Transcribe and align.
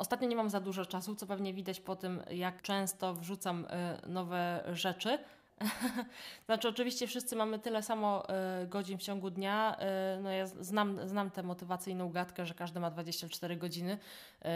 Ostatnio 0.00 0.28
nie 0.28 0.36
mam 0.36 0.50
za 0.50 0.60
dużo 0.60 0.86
czasu, 0.86 1.14
co 1.14 1.26
pewnie 1.26 1.54
widać 1.54 1.80
po 1.80 1.96
tym, 1.96 2.22
jak 2.30 2.62
często 2.62 3.14
wrzucam 3.14 3.66
nowe 4.06 4.64
rzeczy 4.72 5.18
znaczy, 6.46 6.68
oczywiście 6.68 7.06
wszyscy 7.06 7.36
mamy 7.36 7.58
tyle 7.58 7.82
samo 7.82 8.26
y, 8.62 8.66
godzin 8.66 8.98
w 8.98 9.02
ciągu 9.02 9.30
dnia. 9.30 9.76
Y, 10.16 10.22
no 10.22 10.30
ja 10.30 10.46
znam, 10.46 11.08
znam 11.08 11.30
tę 11.30 11.42
motywacyjną 11.42 12.10
gadkę, 12.10 12.46
że 12.46 12.54
każdy 12.54 12.80
ma 12.80 12.90
24 12.90 13.56
godziny. 13.56 13.92
Y, 13.92 14.46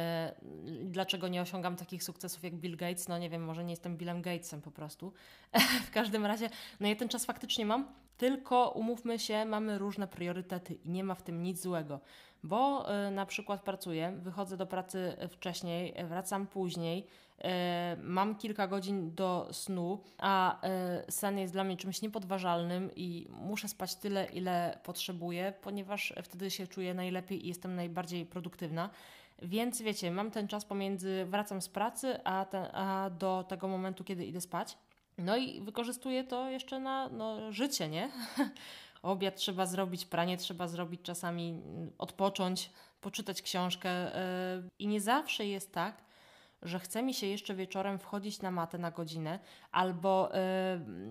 dlaczego 0.84 1.28
nie 1.28 1.42
osiągam 1.42 1.76
takich 1.76 2.04
sukcesów 2.04 2.44
jak 2.44 2.54
Bill 2.54 2.76
Gates? 2.76 3.08
No 3.08 3.18
nie 3.18 3.30
wiem, 3.30 3.44
może 3.44 3.64
nie 3.64 3.72
jestem 3.72 3.96
Billem 3.96 4.22
Gatesem 4.22 4.60
po 4.60 4.70
prostu. 4.70 5.12
w 5.88 5.90
każdym 5.90 6.26
razie, 6.26 6.50
no 6.80 6.88
ja 6.88 6.96
ten 6.96 7.08
czas 7.08 7.24
faktycznie 7.24 7.66
mam, 7.66 7.88
tylko 8.16 8.70
umówmy 8.70 9.18
się, 9.18 9.44
mamy 9.44 9.78
różne 9.78 10.08
priorytety 10.08 10.74
i 10.74 10.90
nie 10.90 11.04
ma 11.04 11.14
w 11.14 11.22
tym 11.22 11.42
nic 11.42 11.60
złego 11.60 12.00
bo 12.44 12.86
y, 13.06 13.10
na 13.10 13.26
przykład 13.26 13.62
pracuję, 13.62 14.12
wychodzę 14.22 14.56
do 14.56 14.66
pracy 14.66 15.16
wcześniej, 15.30 15.94
wracam 16.04 16.46
później, 16.46 17.06
y, 17.38 17.42
mam 18.02 18.36
kilka 18.36 18.66
godzin 18.66 19.14
do 19.14 19.48
snu, 19.52 20.00
a 20.18 20.66
y, 21.08 21.12
sen 21.12 21.38
jest 21.38 21.52
dla 21.52 21.64
mnie 21.64 21.76
czymś 21.76 22.02
niepodważalnym 22.02 22.90
i 22.96 23.26
muszę 23.30 23.68
spać 23.68 23.96
tyle, 23.96 24.26
ile 24.26 24.78
potrzebuję, 24.82 25.52
ponieważ 25.62 26.14
wtedy 26.22 26.50
się 26.50 26.66
czuję 26.66 26.94
najlepiej 26.94 27.44
i 27.44 27.48
jestem 27.48 27.74
najbardziej 27.74 28.26
produktywna. 28.26 28.90
Więc 29.42 29.82
wiecie, 29.82 30.10
mam 30.10 30.30
ten 30.30 30.48
czas 30.48 30.64
pomiędzy 30.64 31.24
wracam 31.28 31.62
z 31.62 31.68
pracy, 31.68 32.18
a, 32.24 32.46
a 32.72 33.10
do 33.10 33.44
tego 33.48 33.68
momentu, 33.68 34.04
kiedy 34.04 34.26
idę 34.26 34.40
spać. 34.40 34.78
No 35.18 35.36
i 35.36 35.60
wykorzystuję 35.60 36.24
to 36.24 36.50
jeszcze 36.50 36.80
na 36.80 37.08
no, 37.08 37.52
życie, 37.52 37.88
nie? 37.88 38.10
obiad 39.04 39.36
trzeba 39.36 39.66
zrobić, 39.66 40.06
pranie 40.06 40.36
trzeba 40.36 40.68
zrobić, 40.68 41.02
czasami 41.02 41.62
odpocząć, 41.98 42.70
poczytać 43.00 43.42
książkę. 43.42 43.90
E, 43.90 44.68
I 44.78 44.86
nie 44.86 45.00
zawsze 45.00 45.46
jest 45.46 45.72
tak, 45.72 46.04
że 46.62 46.78
chce 46.78 47.02
mi 47.02 47.14
się 47.14 47.26
jeszcze 47.26 47.54
wieczorem 47.54 47.98
wchodzić 47.98 48.42
na 48.42 48.50
matę 48.50 48.78
na 48.78 48.90
godzinę 48.90 49.38
albo 49.72 50.34
y, 50.34 50.38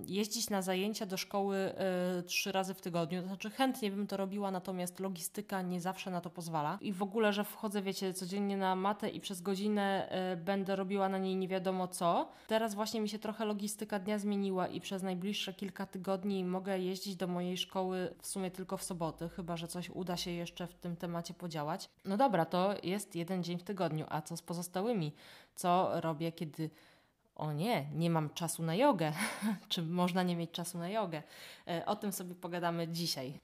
jeździć 0.05 0.49
na 0.49 0.61
zajęcia 0.61 1.05
do 1.05 1.17
szkoły 1.17 1.73
y, 2.19 2.23
trzy 2.23 2.51
razy 2.51 2.73
w 2.73 2.81
tygodniu. 2.81 3.21
To 3.21 3.27
znaczy 3.27 3.49
chętnie 3.49 3.91
bym 3.91 4.07
to 4.07 4.17
robiła, 4.17 4.51
natomiast 4.51 4.99
logistyka 4.99 5.61
nie 5.61 5.81
zawsze 5.81 6.11
na 6.11 6.21
to 6.21 6.29
pozwala. 6.29 6.77
I 6.81 6.93
w 6.93 7.03
ogóle, 7.03 7.33
że 7.33 7.43
wchodzę, 7.43 7.81
wiecie, 7.81 8.13
codziennie 8.13 8.57
na 8.57 8.75
matę 8.75 9.09
i 9.09 9.19
przez 9.19 9.41
godzinę 9.41 10.09
y, 10.33 10.37
będę 10.37 10.75
robiła 10.75 11.09
na 11.09 11.17
niej 11.17 11.35
nie 11.35 11.47
wiadomo 11.47 11.87
co. 11.87 12.29
Teraz 12.47 12.75
właśnie 12.75 13.01
mi 13.01 13.09
się 13.09 13.19
trochę 13.19 13.45
logistyka 13.45 13.99
dnia 13.99 14.19
zmieniła 14.19 14.67
i 14.67 14.81
przez 14.81 15.03
najbliższe 15.03 15.53
kilka 15.53 15.85
tygodni 15.85 16.43
mogę 16.43 16.79
jeździć 16.79 17.15
do 17.15 17.27
mojej 17.27 17.57
szkoły 17.57 18.15
w 18.21 18.27
sumie 18.27 18.51
tylko 18.51 18.77
w 18.77 18.83
soboty, 18.83 19.29
chyba 19.29 19.57
że 19.57 19.67
coś 19.67 19.89
uda 19.89 20.17
się 20.17 20.31
jeszcze 20.31 20.67
w 20.67 20.73
tym 20.73 20.95
temacie 20.95 21.33
podziałać. 21.33 21.89
No 22.05 22.17
dobra, 22.17 22.45
to 22.45 22.75
jest 22.83 23.15
jeden 23.15 23.43
dzień 23.43 23.57
w 23.57 23.63
tygodniu, 23.63 24.05
a 24.09 24.21
co 24.21 24.37
z 24.37 24.41
pozostałymi? 24.41 25.13
Co 25.55 26.01
robię, 26.01 26.31
kiedy 26.31 26.69
o 27.35 27.51
nie, 27.51 27.89
nie 27.91 28.09
mam 28.09 28.29
czasu 28.29 28.63
na 28.63 28.75
jogę. 28.75 29.13
Czy 29.69 29.81
można 29.83 30.23
nie 30.23 30.35
mieć 30.35 30.51
czasu 30.51 30.77
na 30.77 30.89
jogę? 30.89 31.23
E, 31.67 31.85
o 31.85 31.95
tym 31.95 32.11
sobie 32.11 32.35
pogadamy 32.35 32.87
dzisiaj. 32.87 33.39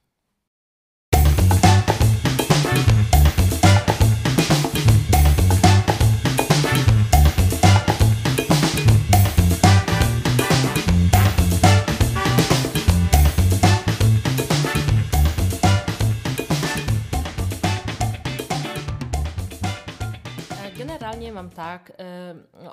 Tak. 21.70 21.92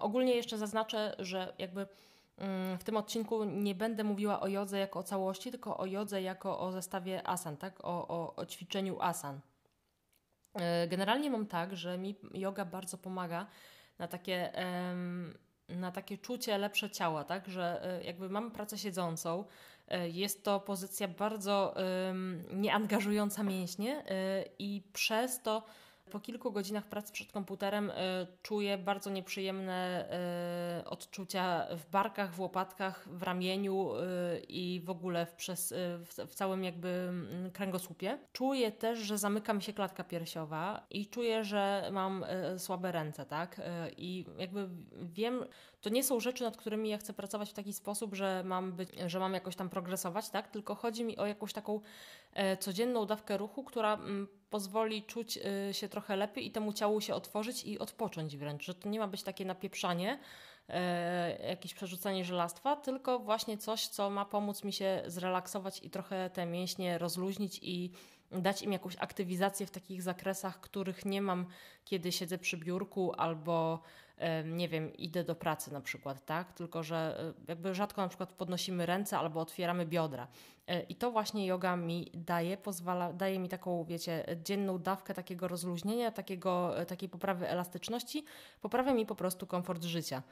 Ogólnie 0.00 0.34
jeszcze 0.34 0.58
zaznaczę, 0.58 1.16
że 1.18 1.52
jakby 1.58 1.86
mm, 2.38 2.78
w 2.78 2.84
tym 2.84 2.96
odcinku 2.96 3.44
nie 3.44 3.74
będę 3.74 4.04
mówiła 4.04 4.40
o 4.40 4.48
jodze 4.48 4.78
jako 4.78 4.98
o 4.98 5.02
całości, 5.02 5.50
tylko 5.50 5.78
o 5.78 5.86
jodze 5.86 6.22
jako 6.22 6.58
o 6.60 6.72
zestawie 6.72 7.28
asan, 7.28 7.56
tak? 7.56 7.84
O, 7.84 8.08
o, 8.08 8.36
o 8.36 8.46
ćwiczeniu 8.46 9.00
asan. 9.00 9.40
Y, 10.84 10.88
generalnie 10.88 11.30
mam 11.30 11.46
tak, 11.46 11.76
że 11.76 11.98
mi 11.98 12.16
yoga 12.34 12.64
bardzo 12.64 12.98
pomaga 12.98 13.46
na 13.98 14.08
takie, 14.08 14.52
na 15.68 15.92
takie 15.92 16.18
czucie 16.18 16.58
lepsze 16.58 16.90
ciała, 16.90 17.24
tak? 17.24 17.48
Że 17.48 17.98
y, 18.00 18.04
jakby 18.04 18.28
mam 18.28 18.50
pracę 18.50 18.78
siedzącą, 18.78 19.44
jest 20.12 20.44
to 20.44 20.60
pozycja 20.60 21.08
bardzo 21.08 21.74
nieangażująca 22.52 23.42
mięśnie 23.42 24.04
i 24.58 24.82
przez 24.92 25.42
to 25.42 25.62
po 26.10 26.20
kilku 26.20 26.52
godzinach 26.52 26.86
pracy 26.86 27.12
przed 27.12 27.32
komputerem 27.32 27.90
y, 27.90 27.94
czuję 28.42 28.78
bardzo 28.78 29.10
nieprzyjemne 29.10 30.08
y, 30.80 30.84
odczucia 30.84 31.66
w 31.76 31.90
barkach, 31.90 32.34
w 32.34 32.40
łopatkach, 32.40 33.08
w 33.08 33.22
ramieniu 33.22 33.90
y, 33.94 33.98
i 34.48 34.80
w 34.84 34.90
ogóle 34.90 35.26
w, 35.26 35.34
przez, 35.34 35.74
w, 36.26 36.34
całym 36.34 36.64
jakby 36.64 36.88
mm, 36.88 37.50
kręgosłupie. 37.50 38.18
Czuję 38.32 38.72
też, 38.72 38.98
że 38.98 39.18
zamyka 39.18 39.54
mi 39.54 39.62
się 39.62 39.72
klatka 39.72 40.04
piersiowa 40.04 40.86
i 40.90 41.06
czuję, 41.06 41.44
że 41.44 41.88
mam 41.92 42.24
słabe 42.58 42.92
ręce, 42.92 43.26
tak? 43.26 43.60
I 43.96 44.24
jakby 44.38 44.68
wiem, 45.02 45.44
to 45.80 45.90
nie 45.90 46.04
są 46.04 46.20
rzeczy, 46.20 46.44
nad 46.44 46.56
którymi 46.56 46.88
ja 46.88 46.98
chcę 46.98 47.12
pracować 47.12 47.50
w 47.50 47.52
taki 47.52 47.72
sposób, 47.72 48.14
że 48.14 48.42
mam, 48.44 48.72
być, 48.72 48.90
że 49.06 49.20
mam 49.20 49.34
jakoś 49.34 49.56
tam 49.56 49.68
progresować, 49.68 50.30
tak? 50.30 50.48
Tylko 50.48 50.74
chodzi 50.74 51.04
mi 51.04 51.16
o 51.16 51.26
jakąś 51.26 51.52
taką 51.52 51.80
e, 52.32 52.56
codzienną 52.56 53.06
dawkę 53.06 53.36
ruchu, 53.36 53.64
która 53.64 53.94
m, 53.94 54.28
pozwoli 54.50 55.02
czuć 55.02 55.38
y, 55.70 55.74
się 55.74 55.88
trochę 55.88 56.16
lepiej 56.16 56.46
i 56.46 56.50
temu 56.50 56.72
ciału 56.72 57.00
się 57.00 57.14
otworzyć 57.14 57.64
i 57.64 57.78
odpocząć 57.78 58.36
wręcz, 58.36 58.64
że 58.64 58.74
to 58.74 58.88
nie 58.88 58.98
ma 58.98 59.06
być 59.06 59.22
takie 59.22 59.44
napieprzanie, 59.44 60.18
e, 60.68 61.48
jakieś 61.48 61.74
przerzucanie 61.74 62.24
żelastwa, 62.24 62.76
tylko 62.76 63.18
właśnie 63.18 63.58
coś, 63.58 63.86
co 63.86 64.10
ma 64.10 64.24
pomóc 64.24 64.64
mi 64.64 64.72
się 64.72 65.02
zrelaksować 65.06 65.82
i 65.82 65.90
trochę 65.90 66.30
te 66.30 66.46
mięśnie 66.46 66.98
rozluźnić 66.98 67.58
i 67.62 67.90
dać 68.32 68.62
im 68.62 68.72
jakąś 68.72 68.96
aktywizację 68.96 69.66
w 69.66 69.70
takich 69.70 70.02
zakresach, 70.02 70.60
których 70.60 71.04
nie 71.04 71.22
mam, 71.22 71.46
kiedy 71.84 72.12
siedzę 72.12 72.38
przy 72.38 72.56
biurku 72.56 73.12
albo 73.12 73.82
nie 74.44 74.68
wiem, 74.68 74.96
idę 74.96 75.24
do 75.24 75.34
pracy 75.34 75.72
na 75.72 75.80
przykład, 75.80 76.24
tak? 76.24 76.52
Tylko, 76.52 76.82
że 76.82 77.20
e, 77.20 77.32
jakby 77.48 77.74
rzadko 77.74 78.02
na 78.02 78.08
przykład 78.08 78.32
podnosimy 78.32 78.86
ręce 78.86 79.18
albo 79.18 79.40
otwieramy 79.40 79.86
biodra. 79.86 80.28
E, 80.66 80.80
I 80.80 80.94
to 80.94 81.10
właśnie 81.10 81.46
yoga 81.46 81.76
mi 81.76 82.10
daje, 82.14 82.56
pozwala, 82.56 83.12
daje 83.12 83.38
mi 83.38 83.48
taką, 83.48 83.84
wiecie, 83.84 84.24
dzienną 84.44 84.78
dawkę 84.78 85.14
takiego 85.14 85.48
rozluźnienia, 85.48 86.10
takiego, 86.10 86.80
e, 86.80 86.86
takiej 86.86 87.08
poprawy 87.08 87.48
elastyczności, 87.48 88.24
poprawia 88.60 88.94
mi 88.94 89.06
po 89.06 89.14
prostu 89.14 89.46
komfort 89.46 89.84
życia. 89.84 90.22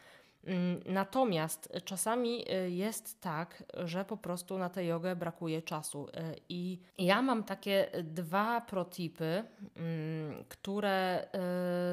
Mm, 0.47 0.81
natomiast 0.87 1.73
czasami 1.85 2.45
jest 2.69 3.21
tak, 3.21 3.65
że 3.85 4.05
po 4.05 4.17
prostu 4.17 4.59
na 4.59 4.69
tę 4.69 4.85
jogę 4.85 5.17
brakuje 5.17 5.63
czasu. 5.63 6.09
I 6.49 6.79
ja 6.99 7.23
mam 7.23 7.45
takie 7.45 7.91
dwa 8.03 8.61
protipy, 8.61 9.45
mm, 9.77 10.45
które 10.49 11.29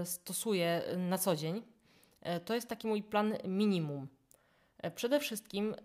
stosuję 0.03 0.81
na 0.97 1.17
co 1.17 1.35
dzień. 1.35 1.62
E, 2.22 2.39
to 2.39 2.53
jest 2.53 2.69
taki 2.69 2.88
mój 2.88 3.03
plan 3.03 3.34
minimum. 3.47 4.07
E, 4.78 4.91
przede 4.91 5.19
wszystkim 5.19 5.75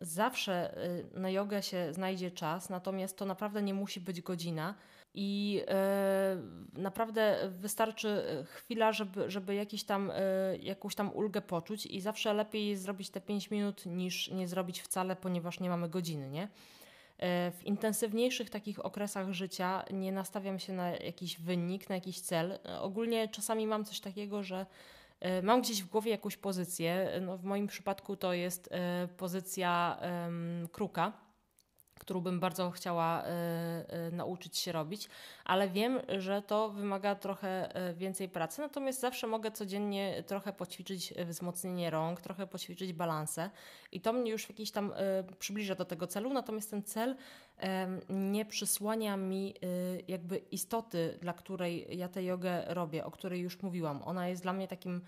zawsze 0.00 0.76
e, 0.76 1.20
na 1.20 1.30
jogę 1.30 1.62
się 1.62 1.92
znajdzie 1.92 2.30
czas, 2.30 2.70
natomiast 2.70 3.16
to 3.16 3.24
naprawdę 3.24 3.62
nie 3.62 3.74
musi 3.74 4.00
być 4.00 4.20
godzina 4.20 4.74
i 5.14 5.62
naprawdę 6.76 7.50
wystarczy 7.58 8.24
chwila, 8.46 8.92
żeby, 8.92 9.30
żeby 9.30 9.54
jakiś 9.54 9.84
tam, 9.84 10.12
jakąś 10.60 10.94
tam 10.94 11.10
ulgę 11.12 11.40
poczuć 11.40 11.86
i 11.86 12.00
zawsze 12.00 12.34
lepiej 12.34 12.76
zrobić 12.76 13.10
te 13.10 13.20
5 13.20 13.50
minut 13.50 13.86
niż 13.86 14.30
nie 14.30 14.48
zrobić 14.48 14.82
wcale, 14.82 15.16
ponieważ 15.16 15.60
nie 15.60 15.68
mamy 15.68 15.88
godziny, 15.88 16.30
nie? 16.30 16.48
W 17.52 17.60
intensywniejszych 17.64 18.50
takich 18.50 18.84
okresach 18.84 19.32
życia 19.32 19.84
nie 19.90 20.12
nastawiam 20.12 20.58
się 20.58 20.72
na 20.72 20.90
jakiś 20.90 21.40
wynik, 21.40 21.88
na 21.88 21.94
jakiś 21.94 22.20
cel. 22.20 22.58
Ogólnie 22.80 23.28
czasami 23.28 23.66
mam 23.66 23.84
coś 23.84 24.00
takiego, 24.00 24.42
że 24.42 24.66
E, 25.24 25.42
mam 25.42 25.62
gdzieś 25.62 25.82
w 25.82 25.86
głowie 25.86 26.10
jakąś 26.10 26.36
pozycję. 26.36 27.20
No, 27.20 27.38
w 27.38 27.44
moim 27.44 27.66
przypadku 27.66 28.16
to 28.16 28.32
jest 28.32 28.68
e, 28.72 29.08
pozycja 29.16 29.98
kruka 30.72 31.12
którą 32.00 32.20
bym 32.20 32.40
bardzo 32.40 32.70
chciała 32.70 33.22
y, 33.22 33.26
y, 34.08 34.12
nauczyć 34.12 34.56
się 34.56 34.72
robić, 34.72 35.08
ale 35.44 35.68
wiem, 35.68 36.00
że 36.18 36.42
to 36.42 36.68
wymaga 36.68 37.14
trochę 37.14 37.76
y, 37.90 37.94
więcej 37.94 38.28
pracy, 38.28 38.60
natomiast 38.60 39.00
zawsze 39.00 39.26
mogę 39.26 39.50
codziennie 39.50 40.22
trochę 40.26 40.52
poćwiczyć 40.52 41.14
wzmocnienie 41.26 41.90
rąk, 41.90 42.20
trochę 42.20 42.46
poćwiczyć 42.46 42.92
balansę 42.92 43.50
i 43.92 44.00
to 44.00 44.12
mnie 44.12 44.30
już 44.30 44.48
jakiś 44.48 44.70
tam 44.70 44.92
przybliża 45.38 45.74
do 45.74 45.84
tego 45.84 46.06
celu, 46.06 46.32
natomiast 46.32 46.70
ten 46.70 46.82
cel 46.82 47.16
nie 48.08 48.44
przysłania 48.44 49.16
mi 49.16 49.54
jakby 50.08 50.38
istoty, 50.38 51.18
dla 51.20 51.32
której 51.32 51.98
ja 51.98 52.08
tę 52.08 52.24
jogę 52.24 52.64
robię, 52.66 53.04
o 53.04 53.10
której 53.10 53.40
już 53.40 53.62
mówiłam. 53.62 54.02
Ona 54.02 54.28
jest 54.28 54.42
dla 54.42 54.52
mnie 54.52 54.68
takim 54.68 55.00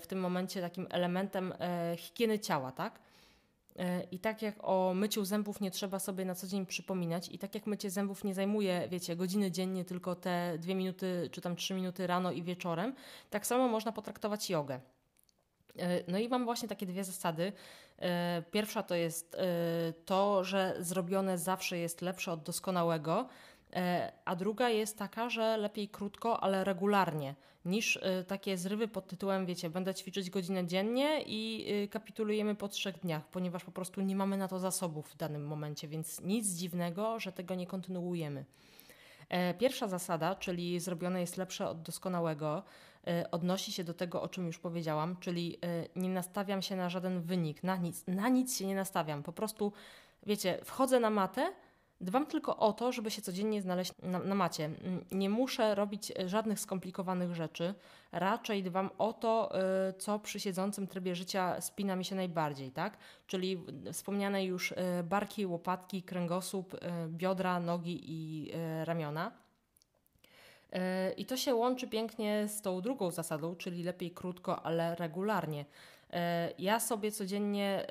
w 0.00 0.06
tym 0.06 0.20
momencie 0.20 0.60
takim 0.60 0.86
elementem 0.90 1.54
higieny 1.96 2.38
ciała, 2.38 2.72
tak? 2.72 3.00
I 4.10 4.18
tak 4.18 4.42
jak 4.42 4.54
o 4.60 4.94
myciu 4.94 5.24
zębów 5.24 5.60
nie 5.60 5.70
trzeba 5.70 5.98
sobie 5.98 6.24
na 6.24 6.34
co 6.34 6.46
dzień 6.46 6.66
przypominać, 6.66 7.28
i 7.28 7.38
tak 7.38 7.54
jak 7.54 7.66
mycie 7.66 7.90
zębów 7.90 8.24
nie 8.24 8.34
zajmuje, 8.34 8.88
wiecie, 8.88 9.16
godziny 9.16 9.50
dziennie, 9.50 9.84
tylko 9.84 10.14
te 10.14 10.58
dwie 10.58 10.74
minuty 10.74 11.28
czy 11.32 11.40
tam 11.40 11.56
trzy 11.56 11.74
minuty 11.74 12.06
rano 12.06 12.32
i 12.32 12.42
wieczorem, 12.42 12.94
tak 13.30 13.46
samo 13.46 13.68
można 13.68 13.92
potraktować 13.92 14.50
jogę. 14.50 14.80
No 16.08 16.18
i 16.18 16.28
mam 16.28 16.44
właśnie 16.44 16.68
takie 16.68 16.86
dwie 16.86 17.04
zasady. 17.04 17.52
Pierwsza 18.50 18.82
to 18.82 18.94
jest 18.94 19.36
to, 20.04 20.44
że 20.44 20.76
zrobione 20.78 21.38
zawsze 21.38 21.78
jest 21.78 22.02
lepsze 22.02 22.32
od 22.32 22.42
doskonałego. 22.42 23.28
E, 23.76 24.12
a 24.24 24.36
druga 24.36 24.68
jest 24.68 24.98
taka, 24.98 25.30
że 25.30 25.56
lepiej 25.56 25.88
krótko, 25.88 26.40
ale 26.42 26.64
regularnie, 26.64 27.34
niż 27.64 27.96
e, 28.02 28.24
takie 28.24 28.56
zrywy 28.56 28.88
pod 28.88 29.06
tytułem, 29.06 29.46
wiecie, 29.46 29.70
będę 29.70 29.94
ćwiczyć 29.94 30.30
godzinę 30.30 30.66
dziennie 30.66 31.22
i 31.26 31.66
e, 31.84 31.88
kapitulujemy 31.88 32.54
po 32.54 32.68
trzech 32.68 32.98
dniach, 32.98 33.28
ponieważ 33.28 33.64
po 33.64 33.72
prostu 33.72 34.00
nie 34.00 34.16
mamy 34.16 34.36
na 34.36 34.48
to 34.48 34.58
zasobów 34.58 35.08
w 35.08 35.16
danym 35.16 35.46
momencie, 35.46 35.88
więc 35.88 36.20
nic 36.20 36.48
dziwnego, 36.48 37.20
że 37.20 37.32
tego 37.32 37.54
nie 37.54 37.66
kontynuujemy. 37.66 38.44
Pierwsza 39.58 39.88
zasada, 39.88 40.34
czyli 40.34 40.80
zrobione 40.80 41.20
jest 41.20 41.36
lepsze 41.36 41.68
od 41.68 41.82
doskonałego, 41.82 42.62
odnosi 43.30 43.72
się 43.72 43.84
do 43.84 43.94
tego, 43.94 44.22
o 44.22 44.28
czym 44.28 44.46
już 44.46 44.58
powiedziałam, 44.58 45.16
czyli 45.16 45.58
nie 45.96 46.08
nastawiam 46.08 46.62
się 46.62 46.76
na 46.76 46.90
żaden 46.90 47.20
wynik, 47.22 47.62
na 47.62 47.76
nic, 47.76 48.06
na 48.06 48.28
nic 48.28 48.58
się 48.58 48.66
nie 48.66 48.74
nastawiam. 48.74 49.22
Po 49.22 49.32
prostu, 49.32 49.72
wiecie, 50.26 50.58
wchodzę 50.64 51.00
na 51.00 51.10
matę, 51.10 51.52
Dbam 52.00 52.26
tylko 52.26 52.56
o 52.56 52.72
to, 52.72 52.92
żeby 52.92 53.10
się 53.10 53.22
codziennie 53.22 53.62
znaleźć 53.62 53.92
na, 54.02 54.18
na, 54.18 54.34
macie. 54.34 54.70
Nie 55.12 55.30
muszę 55.30 55.74
robić 55.74 56.12
e, 56.18 56.28
żadnych 56.28 56.60
skomplikowanych 56.60 57.34
rzeczy. 57.34 57.74
Raczej 58.12 58.62
dbam 58.62 58.90
o 58.98 59.12
to, 59.12 59.50
e, 59.54 59.92
co 59.92 60.18
przy 60.18 60.40
siedzącym 60.40 60.86
trybie 60.86 61.14
życia 61.14 61.60
spina 61.60 61.96
mi 61.96 62.04
się 62.04 62.14
najbardziej, 62.14 62.70
tak? 62.70 62.98
Czyli 63.26 63.64
wspomniane 63.92 64.44
już 64.44 64.72
e, 64.72 65.02
barki, 65.02 65.46
łopatki, 65.46 66.02
kręgosłup, 66.02 66.76
biodra, 67.08 67.60
nogi 67.60 68.00
i 68.04 68.50
ramiona. 68.84 69.32
I 71.16 71.26
to 71.26 71.36
się 71.36 71.54
łączy 71.54 71.88
pięknie 71.88 72.48
z 72.48 72.62
tą 72.62 72.80
drugą 72.80 73.10
zasadą, 73.10 73.56
czyli 73.56 73.82
lepiej 73.82 74.10
krótko, 74.10 74.62
ale 74.62 74.94
regularnie. 74.94 75.64
Ja 76.58 76.80
sobie 76.80 77.12
codziennie 77.12 77.86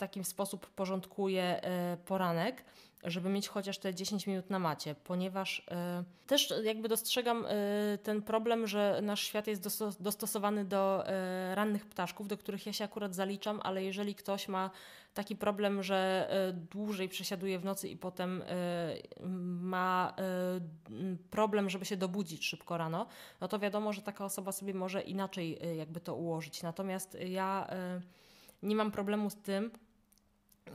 w 0.00 0.08
taki 0.08 0.24
sposób 0.24 0.66
porządkuję 0.70 1.60
poranek, 2.06 2.64
żeby 3.04 3.28
mieć 3.28 3.48
chociaż 3.48 3.78
te 3.78 3.94
10 3.94 4.26
minut 4.26 4.50
na 4.50 4.58
macie, 4.58 4.94
ponieważ 4.94 5.58
y, 5.58 6.26
też 6.26 6.54
jakby 6.64 6.88
dostrzegam 6.88 7.46
y, 7.46 7.98
ten 8.02 8.22
problem, 8.22 8.66
że 8.66 9.00
nasz 9.02 9.22
świat 9.22 9.46
jest 9.46 9.68
dostosowany 10.00 10.64
do 10.64 11.04
rannych 11.54 11.86
ptaszków, 11.86 12.28
do 12.28 12.36
których 12.38 12.66
ja 12.66 12.72
się 12.72 12.84
akurat 12.84 13.14
zaliczam, 13.14 13.60
ale 13.62 13.84
jeżeli 13.84 14.14
ktoś 14.14 14.48
ma 14.48 14.70
taki 15.14 15.36
problem, 15.36 15.82
że 15.82 16.30
dłużej 16.70 17.08
przesiaduje 17.08 17.58
w 17.58 17.64
nocy 17.64 17.88
i 17.88 17.96
potem 17.96 18.42
ma 19.60 20.14
problem, 21.30 21.70
żeby 21.70 21.84
się 21.84 21.96
dobudzić 21.96 22.46
szybko 22.46 22.78
rano, 22.78 23.06
no 23.40 23.48
to 23.48 23.58
wiadomo, 23.58 23.92
że 23.92 24.02
taka 24.02 24.24
osoba 24.24 24.52
sobie 24.52 24.74
może 24.74 25.02
inaczej 25.02 25.58
jakby 25.76 26.00
to 26.00 26.14
ułożyć. 26.14 26.62
Natomiast 26.62 27.16
ja 27.28 27.70
nie 28.62 28.76
mam 28.76 28.90
problemu 28.90 29.30
z 29.30 29.36
tym, 29.36 29.70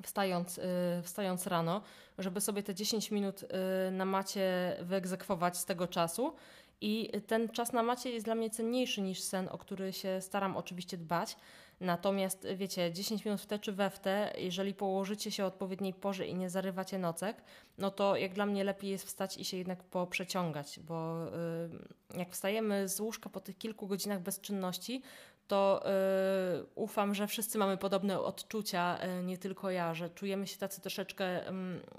wstając, 0.04 0.58
y, 0.58 0.62
wstając 1.04 1.48
rano, 1.48 1.82
żeby 2.18 2.42
sobie 2.42 2.64
te 2.64 2.76
10 2.76 3.12
minut 3.12 3.44
y, 3.44 3.92
na 3.92 4.06
macie 4.06 4.78
wyegzekwować 4.82 5.58
z 5.58 5.66
tego 5.66 5.88
czasu. 5.88 6.36
I 6.82 7.12
ten 7.28 7.50
czas 7.50 7.74
na 7.74 7.84
macie 7.84 8.10
jest 8.10 8.26
dla 8.26 8.36
mnie 8.36 8.50
cenniejszy 8.50 9.02
niż 9.02 9.22
sen, 9.22 9.50
o 9.52 9.58
który 9.58 9.94
się 9.94 10.22
staram 10.22 10.58
oczywiście 10.58 10.98
dbać. 10.98 11.38
Natomiast 11.80 12.48
wiecie, 12.56 12.94
10 12.94 13.26
minut 13.26 13.42
w 13.42 13.46
te 13.46 13.60
czy 13.60 13.72
we 13.72 13.90
w 13.90 14.00
te, 14.00 14.34
jeżeli 14.38 14.74
położycie 14.74 15.32
się 15.32 15.44
o 15.44 15.48
odpowiedniej 15.48 15.94
porze 15.94 16.28
i 16.28 16.36
nie 16.36 16.50
zarywacie 16.50 17.00
nocek, 17.00 17.42
no 17.78 17.92
to 17.92 18.16
jak 18.16 18.34
dla 18.34 18.46
mnie 18.46 18.64
lepiej 18.64 18.90
jest 18.90 19.06
wstać 19.06 19.38
i 19.38 19.46
się 19.46 19.58
jednak 19.58 19.84
poprzeciągać, 19.84 20.80
bo 20.80 21.28
y, 22.14 22.18
jak 22.18 22.32
wstajemy 22.32 22.90
z 22.90 23.00
łóżka 23.00 23.30
po 23.30 23.40
tych 23.40 23.58
kilku 23.58 23.88
godzinach 23.88 24.22
bezczynności, 24.22 25.02
to 25.48 25.84
yy, 26.56 26.66
ufam, 26.76 27.16
że 27.16 27.28
wszyscy 27.28 27.58
mamy 27.58 27.78
podobne 27.78 28.20
odczucia, 28.20 28.98
yy, 29.18 29.24
nie 29.24 29.38
tylko 29.38 29.72
ja, 29.72 29.94
że 29.94 30.10
czujemy 30.10 30.48
się 30.48 30.58
tacy 30.58 30.82
troszeczkę, 30.82 31.52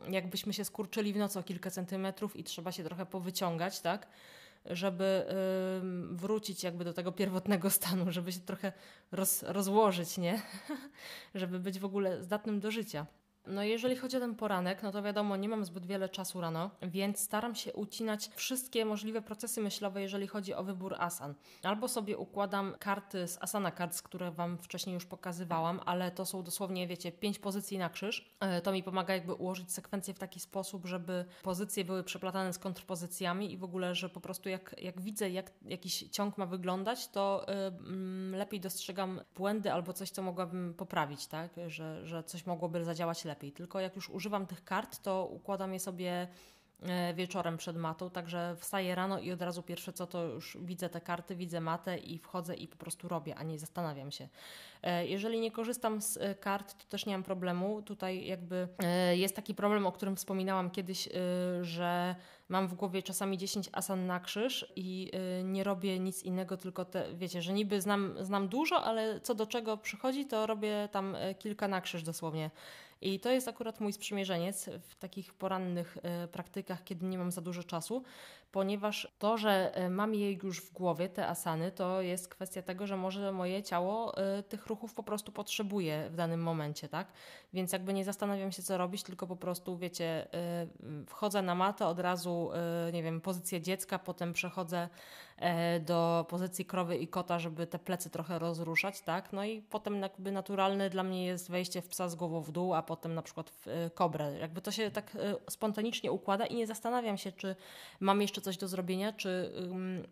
yy, 0.07 0.13
jakbyśmy 0.13 0.53
się 0.53 0.65
skurczyli 0.65 1.13
w 1.13 1.17
nocy 1.17 1.39
o 1.39 1.43
kilka 1.43 1.71
centymetrów 1.71 2.37
i 2.37 2.45
trzeba 2.45 2.73
się 2.73 2.85
trochę 2.85 3.07
powyciągać, 3.07 3.81
tak? 3.81 4.07
Żeby 4.65 5.27
wrócić 6.11 6.63
jakby 6.65 6.85
do 6.85 6.93
tego 6.93 7.13
pierwotnego 7.13 7.71
stanu, 7.71 8.13
żeby 8.13 8.33
się 8.33 8.41
trochę 8.41 8.73
roz, 9.13 9.43
rozłożyć, 9.43 10.19
nie? 10.19 10.43
żeby 11.35 11.59
być 11.59 11.79
w 11.79 11.85
ogóle 11.85 12.23
zdatnym 12.23 12.61
do 12.61 12.71
życia. 12.71 13.07
No 13.47 13.63
jeżeli 13.63 13.97
chodzi 13.97 14.17
o 14.17 14.21
ten 14.21 14.35
poranek, 14.35 14.83
no 14.83 14.93
to 14.93 15.03
wiadomo, 15.03 15.37
nie 15.37 15.49
mam 15.49 15.65
zbyt 15.65 15.87
wiele 15.87 16.09
czasu 16.09 16.41
rano, 16.41 16.71
więc 16.83 17.19
staram 17.19 17.55
się 17.55 17.73
ucinać 17.73 18.31
wszystkie 18.35 18.85
możliwe 18.85 19.23
procesy 19.23 19.61
myślowe, 19.61 20.03
jeżeli 20.03 20.27
chodzi 20.27 20.55
o 20.55 20.65
wybór 20.65 20.95
asan. 20.99 21.35
Albo 21.63 21.89
sobie 21.89 22.19
układam 22.19 22.75
karty 22.79 23.29
z 23.29 23.43
asana 23.43 23.73
cards, 23.73 24.03
które 24.03 24.31
Wam 24.31 24.59
wcześniej 24.59 24.95
już 24.95 25.07
pokazywałam, 25.07 25.81
ale 25.87 26.11
to 26.11 26.27
są 26.27 26.43
dosłownie, 26.43 26.87
wiecie, 26.87 27.13
pięć 27.13 27.39
pozycji 27.39 27.79
na 27.79 27.89
krzyż. 27.89 28.35
E, 28.41 28.61
to 28.61 28.73
mi 28.73 28.83
pomaga 28.83 29.15
jakby 29.15 29.35
ułożyć 29.35 29.73
sekwencję 29.73 30.15
w 30.15 30.19
taki 30.19 30.41
sposób, 30.41 30.87
żeby 30.87 31.25
pozycje 31.43 31.85
były 31.85 32.05
przeplatane 32.05 32.53
z 32.53 32.59
kontrpozycjami 32.59 33.53
i 33.53 33.57
w 33.57 33.65
ogóle, 33.65 33.95
że 33.95 34.09
po 34.09 34.21
prostu 34.21 34.49
jak, 34.49 34.75
jak 34.83 35.01
widzę, 35.01 35.31
jak 35.31 35.53
jakiś 35.63 35.99
ciąg 35.99 36.39
ma 36.39 36.47
wyglądać, 36.47 37.09
to 37.09 37.47
yy, 38.31 38.39
lepiej 38.39 38.61
dostrzegam 38.61 39.21
błędy 39.37 39.73
albo 39.73 39.93
coś, 39.93 40.11
co 40.11 40.23
mogłabym 40.23 40.75
poprawić, 40.75 41.27
tak? 41.27 41.51
Że, 41.67 42.07
że 42.07 42.25
coś 42.25 42.47
mogłoby 42.47 42.85
zadziałać 42.85 43.25
lepiej 43.25 43.36
lepiej. 43.37 43.53
Tylko 43.53 43.81
jak 43.81 43.97
już 43.97 44.11
używam 44.11 44.47
tych 44.47 44.65
kart, 44.65 45.03
to 45.03 45.29
układam 45.33 45.73
je 45.75 45.81
sobie 45.81 46.29
e, 46.83 47.15
wieczorem 47.15 47.57
przed 47.57 47.77
matą, 47.77 48.11
także 48.11 48.57
wstaję 48.59 48.95
rano 48.95 49.19
i 49.19 49.33
od 49.33 49.43
razu 49.43 49.63
pierwsze 49.63 49.93
co 49.93 50.07
to 50.07 50.25
już 50.25 50.59
widzę 50.61 50.89
te 50.89 51.01
karty, 51.01 51.37
widzę 51.37 51.61
matę 51.61 51.99
i 51.99 52.19
wchodzę 52.19 52.55
i 52.55 52.69
po 52.69 52.77
prostu 52.77 53.09
robię, 53.09 53.37
a 53.37 53.43
nie 53.43 53.59
zastanawiam 53.59 54.11
się. 54.11 54.29
E, 54.83 55.07
jeżeli 55.07 55.41
nie 55.41 55.51
korzystam 55.51 56.03
z 56.03 56.17
e, 56.17 56.35
kart, 56.35 56.75
to 56.79 56.85
też 56.89 57.07
nie 57.07 57.13
mam 57.13 57.23
problemu. 57.23 57.83
Tutaj 57.83 58.27
jakby 58.27 58.69
jest 59.15 59.37
taki 59.37 59.55
problem, 59.55 59.87
o 59.87 59.93
którym 59.93 60.17
wspominałam 60.17 60.71
kiedyś, 60.71 61.09
że 61.61 62.15
mam 62.49 62.69
w 62.69 62.75
głowie 62.75 63.03
czasami 63.03 63.39
10 63.39 63.69
asan 63.73 64.07
na 64.07 64.21
krzyż 64.21 64.73
i 64.77 65.11
nie 65.45 65.65
robię 65.65 65.99
nic 65.99 66.23
innego, 66.23 66.57
tylko 66.57 66.85
te, 66.85 67.15
wiecie, 67.15 67.43
że 67.43 67.53
niby 67.53 67.81
znam, 67.81 68.15
znam 68.21 68.49
dużo, 68.49 68.85
ale 68.85 69.21
co 69.21 69.35
do 69.35 69.47
czego 69.47 69.77
przychodzi, 69.77 70.27
to 70.27 70.47
robię 70.47 70.89
tam 70.93 71.17
kilka 71.39 71.69
na 71.69 71.81
krzyż 71.81 72.03
dosłownie. 72.03 72.51
I 73.01 73.21
to 73.21 73.31
jest 73.31 73.49
akurat 73.49 73.81
mój 73.81 73.93
sprzymierzeniec 73.93 74.71
w 74.89 74.95
takich 74.95 75.35
porannych 75.35 75.99
e, 76.03 76.29
praktykach, 76.29 76.85
kiedy 76.85 77.07
nie 77.07 77.19
mam 77.19 77.33
za 77.33 77.41
dużo 77.41 77.63
czasu, 77.63 78.03
ponieważ 78.53 79.17
to, 79.19 79.39
że 79.39 79.75
e, 79.75 79.91
mam 79.91 80.15
je 80.15 80.33
już 80.33 80.61
w 80.61 80.73
głowie, 80.73 81.09
te 81.09 81.29
asany, 81.29 81.73
to 81.73 82.03
jest 82.03 82.29
kwestia 82.29 82.63
tego, 82.63 82.87
że 82.87 82.97
może 82.97 83.33
moje 83.33 83.63
ciało 83.63 84.17
e, 84.17 84.43
tych 84.43 84.67
ruchów 84.67 84.95
po 84.95 85.03
prostu 85.03 85.33
potrzebuje 85.33 86.11
w 86.11 86.15
danym 86.15 86.43
momencie, 86.43 86.89
tak? 86.89 87.13
Więc 87.53 87.73
jakby 87.73 87.93
nie 87.93 88.05
zastanawiam 88.05 88.53
się, 88.53 88.63
co 88.63 88.79
robić, 88.79 89.03
tylko 89.03 89.27
po 89.27 89.37
prostu, 89.37 89.79
wiecie, 89.79 90.29
wchodzę 91.07 91.43
na 91.43 91.55
matę, 91.55 91.87
od 91.87 92.01
razu, 92.01 92.51
nie 92.93 93.03
wiem, 93.03 93.21
pozycję 93.21 93.61
dziecka, 93.61 93.99
potem 93.99 94.33
przechodzę 94.33 94.89
E, 95.37 95.81
do 95.81 96.27
pozycji 96.29 96.65
krowy 96.65 96.97
i 96.97 97.09
kota, 97.09 97.39
żeby 97.39 97.67
te 97.67 97.79
plecy 97.79 98.11
trochę 98.11 98.39
rozruszać, 98.39 99.01
tak? 99.01 99.33
No 99.33 99.45
i 99.45 99.63
potem 99.63 100.03
jakby 100.03 100.33
naturalne 100.33 100.91
dla 100.91 101.03
mnie 101.03 101.27
jest 101.27 101.51
wejście 101.51 101.83
w 101.83 101.89
psa 101.89 102.09
z 102.09 102.15
głową 102.15 102.41
w 102.41 102.53
dół, 102.53 102.75
a 102.75 102.83
potem 102.83 103.15
na 103.15 103.23
przykład 103.23 103.51
w 103.51 103.69
e, 103.69 103.91
kobrę. 103.91 104.39
Jakby 104.39 104.61
to 104.61 104.71
się 104.71 104.91
tak 104.91 105.17
e, 105.17 105.35
spontanicznie 105.51 106.13
układa 106.13 106.47
i 106.47 106.55
nie 106.55 106.67
zastanawiam 106.67 107.19
się, 107.19 107.33
czy 107.33 107.57
mam 108.01 108.23
jeszcze 108.23 108.36
coś 108.41 108.57
do 108.57 108.69
zrobienia, 108.69 109.13
czy 109.13 109.53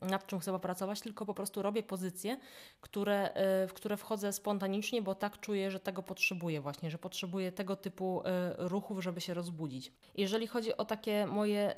nad 0.03 0.27
czym 0.27 0.41
chcę 0.41 0.53
popracować, 0.53 1.01
tylko 1.01 1.27
po 1.27 1.35
prostu 1.35 1.63
robię 1.63 1.83
pozycje, 1.83 2.37
które, 2.81 3.31
w 3.69 3.73
które 3.73 3.97
wchodzę 3.97 4.33
spontanicznie, 4.33 5.03
bo 5.03 5.15
tak 5.15 5.41
czuję, 5.41 5.71
że 5.71 5.81
tego 5.81 6.03
potrzebuję 6.03 6.61
właśnie, 6.61 6.91
że 6.91 6.99
potrzebuję 6.99 7.53
tego 7.53 7.77
typu 7.77 8.23
ruchów, 8.59 9.03
żeby 9.03 9.21
się 9.21 9.35
rozbudzić. 9.35 9.93
Jeżeli 10.15 10.47
chodzi 10.47 10.77
o 10.77 10.85
takie 10.85 11.27
moje 11.27 11.75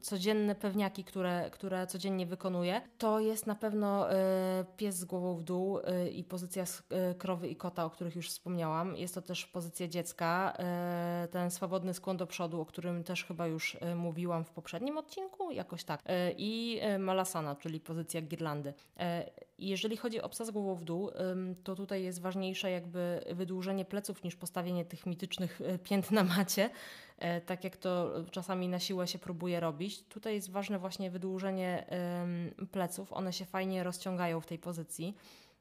codzienne 0.00 0.54
pewniaki, 0.54 1.04
które, 1.04 1.50
które 1.50 1.86
codziennie 1.86 2.26
wykonuję, 2.26 2.80
to 2.98 3.20
jest 3.20 3.46
na 3.46 3.54
pewno 3.54 4.12
y, 4.12 4.14
pies 4.76 4.96
z 4.96 5.04
głową 5.04 5.36
w 5.36 5.42
dół 5.42 5.78
y, 5.78 6.10
i 6.10 6.24
pozycja 6.24 6.64
y, 6.64 7.14
krowy 7.14 7.48
i 7.48 7.56
kota, 7.56 7.84
o 7.84 7.90
których 7.90 8.16
już 8.16 8.28
wspomniałam. 8.28 8.96
Jest 8.96 9.14
to 9.14 9.22
też 9.22 9.46
pozycja 9.46 9.88
dziecka, 9.88 10.56
ten 11.30 11.50
swobodny 11.50 11.94
skłon 11.94 12.16
do 12.16 12.26
przodu, 12.26 12.60
o 12.60 12.66
którym 12.66 13.04
też 13.04 13.24
chyba 13.24 13.46
już 13.46 13.76
mówiłam 13.96 14.44
w 14.44 14.50
poprzednim 14.50 14.98
odcinku, 14.98 15.50
jakoś 15.50 15.84
tak. 15.84 16.02
I 16.36 16.80
malasana, 16.98 17.56
czyli 17.56 17.80
pozycja 17.80 18.22
girlandy. 18.22 18.74
Jeżeli 19.58 19.96
chodzi 19.96 20.22
o 20.22 20.28
psa 20.28 20.44
z 20.44 20.50
głową 20.50 20.74
w 20.74 20.84
dół, 20.84 21.10
to 21.64 21.74
tutaj 21.74 22.02
jest 22.02 22.20
ważniejsze 22.20 22.70
jakby 22.70 23.24
wydłużenie 23.32 23.84
pleców 23.84 24.24
niż 24.24 24.36
postawienie 24.36 24.84
tych 24.84 25.06
mitycznych 25.06 25.60
pięt 25.84 26.10
na 26.10 26.24
macie. 26.24 26.70
E, 27.24 27.40
tak 27.40 27.64
jak 27.64 27.76
to 27.76 28.12
czasami 28.30 28.68
na 28.68 28.78
siłę 28.78 29.06
się 29.06 29.18
próbuje 29.18 29.60
robić. 29.60 30.02
Tutaj 30.02 30.34
jest 30.34 30.50
ważne 30.50 30.78
właśnie 30.78 31.10
wydłużenie 31.10 31.86
pleców, 32.70 33.12
one 33.12 33.32
się 33.32 33.44
fajnie 33.44 33.84
rozciągają 33.84 34.40
w 34.40 34.46
tej 34.46 34.58
pozycji. 34.58 35.16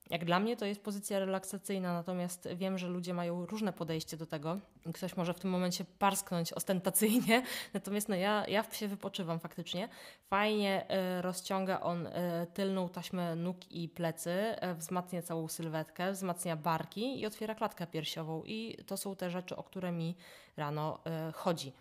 Jak 0.09 0.25
dla 0.25 0.39
mnie 0.39 0.57
to 0.57 0.65
jest 0.65 0.81
pozycja 0.81 1.19
relaksacyjna, 1.19 1.93
natomiast 1.93 2.49
wiem, 2.55 2.77
że 2.77 2.87
ludzie 2.87 3.13
mają 3.13 3.45
różne 3.45 3.73
podejście 3.73 4.17
do 4.17 4.25
tego. 4.25 4.59
Ktoś 4.93 5.17
może 5.17 5.33
w 5.33 5.39
tym 5.39 5.49
momencie 5.49 5.85
parsknąć 5.99 6.53
ostentacyjnie, 6.53 7.43
natomiast 7.73 8.09
no 8.09 8.15
ja, 8.15 8.47
ja 8.47 8.63
się 8.71 8.87
wypoczywam 8.87 9.39
faktycznie. 9.39 9.89
Fajnie 10.29 10.85
y, 11.17 11.21
rozciąga 11.21 11.79
on 11.79 12.07
y, 12.07 12.11
tylną 12.53 12.89
taśmę 12.89 13.35
nóg 13.35 13.71
i 13.71 13.89
plecy, 13.89 14.31
y, 14.71 14.75
wzmacnia 14.75 15.21
całą 15.21 15.47
sylwetkę, 15.47 16.11
wzmacnia 16.11 16.55
barki 16.55 17.19
i 17.19 17.25
otwiera 17.25 17.55
klatkę 17.55 17.87
piersiową. 17.87 18.43
I 18.45 18.77
to 18.85 18.97
są 18.97 19.15
te 19.15 19.29
rzeczy, 19.29 19.55
o 19.55 19.63
które 19.63 19.91
mi 19.91 20.15
rano 20.57 20.99
chodzi. 21.33 21.73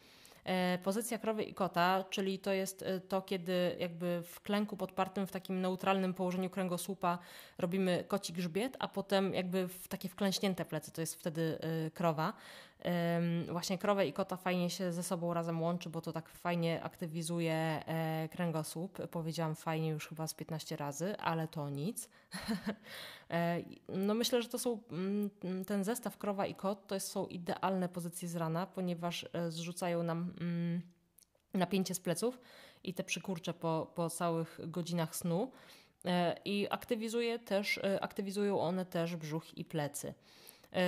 E, 0.45 0.79
pozycja 0.83 1.19
krowy 1.19 1.43
i 1.43 1.55
kota, 1.55 2.05
czyli 2.11 2.39
to 2.39 2.53
jest 2.53 2.83
e, 2.83 3.01
to, 3.01 3.23
kiedy 3.23 3.77
jakby 3.79 4.23
w 4.27 4.41
klęku 4.41 4.77
podpartym, 4.77 5.27
w 5.27 5.33
takim 5.33 5.61
neutralnym 5.61 6.15
położeniu 6.15 6.51
kręgosłupa 6.51 7.19
robimy 7.59 8.05
koci 8.09 8.33
grzbiet, 8.33 8.77
a 8.79 8.89
potem 8.89 9.35
jakby 9.35 9.69
w 9.69 9.89
takie 9.89 10.09
wklęśnięte 10.09 10.65
plecy, 10.65 10.93
to 10.93 11.01
jest 11.01 11.15
wtedy 11.15 11.59
e, 11.87 11.91
krowa. 11.91 12.33
Właśnie 13.49 13.79
krowę 13.79 14.07
i 14.07 14.13
kota 14.13 14.37
fajnie 14.37 14.71
się 14.71 14.93
ze 14.93 15.03
sobą 15.03 15.35
razem 15.35 15.63
łączy, 15.63 15.91
bo 15.91 16.01
to 16.01 16.13
tak 16.13 16.29
fajnie 16.29 16.83
aktywizuje 16.83 17.85
kręgosłup. 18.31 19.09
Powiedziałam 19.09 19.55
fajnie 19.55 19.89
już 19.89 20.09
chyba 20.09 20.27
z 20.27 20.35
15 20.35 20.77
razy, 20.77 21.17
ale 21.17 21.49
to 21.49 21.71
nic. 21.71 22.09
No 23.89 24.15
myślę, 24.15 24.43
że 24.43 24.49
to 24.49 24.59
są 24.59 24.79
mm, 24.91 25.31
ten 25.67 25.85
zestaw 25.85 26.19
krowa 26.19 26.47
i 26.47 26.55
kot 26.55 26.87
to 26.87 27.01
są 27.01 27.27
idealne 27.27 27.89
pozycje 27.89 28.29
z 28.29 28.37
rana, 28.37 28.67
ponieważ 28.67 29.27
zrzucają 29.49 30.03
nam 30.03 30.32
mm, 30.41 30.83
napięcie 31.55 31.95
z 31.95 32.01
pleców 32.01 32.41
i 32.85 32.95
te 32.95 33.05
przykurcze 33.05 33.55
po, 33.55 33.93
po 33.95 34.11
całych 34.11 34.61
godzinach 34.65 35.17
snu. 35.17 35.53
E, 36.05 36.37
I 36.45 36.67
aktywizuje 36.71 37.39
też, 37.39 37.81
aktywizują 38.01 38.61
one 38.61 38.87
też 38.87 39.17
brzuch 39.17 39.59
i 39.59 39.65
plecy. 39.65 40.15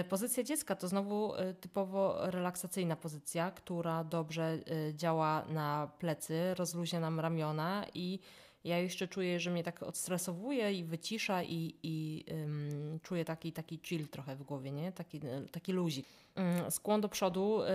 Pozycja 0.08 0.42
dziecka 0.42 0.76
to 0.76 0.88
znowu 0.88 1.32
typowo 1.60 2.30
relaksacyjna 2.30 2.96
pozycja, 2.96 3.50
która 3.50 4.04
dobrze 4.04 4.58
działa 4.92 5.44
na 5.48 5.90
plecy, 5.98 6.54
rozluźnia 6.54 7.00
nam 7.00 7.20
ramiona 7.20 7.86
i 7.94 8.18
ja 8.64 8.78
jeszcze 8.78 9.08
czuję, 9.08 9.40
że 9.40 9.50
mnie 9.50 9.64
tak 9.64 9.82
odstresowuje 9.82 10.72
i 10.72 10.84
wycisza 10.84 11.42
i, 11.42 11.74
i 11.82 12.24
um, 12.30 13.00
czuję 13.02 13.24
taki, 13.24 13.52
taki 13.52 13.80
chill 13.82 14.08
trochę 14.08 14.36
w 14.36 14.42
głowie, 14.42 14.72
nie? 14.72 14.92
Taki, 14.92 15.20
taki 15.52 15.72
luzik. 15.72 16.06
Um, 16.36 16.70
skłon 16.70 17.00
do 17.00 17.08
przodu 17.08 17.62
y, 17.62 17.66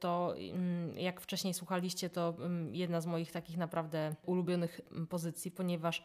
to, 0.00 0.34
um, 0.52 0.98
jak 0.98 1.20
wcześniej 1.20 1.54
słuchaliście, 1.54 2.10
to 2.10 2.34
jedna 2.72 3.00
z 3.00 3.06
moich 3.06 3.32
takich 3.32 3.56
naprawdę 3.56 4.14
ulubionych 4.26 4.80
pozycji, 5.08 5.50
ponieważ 5.50 6.04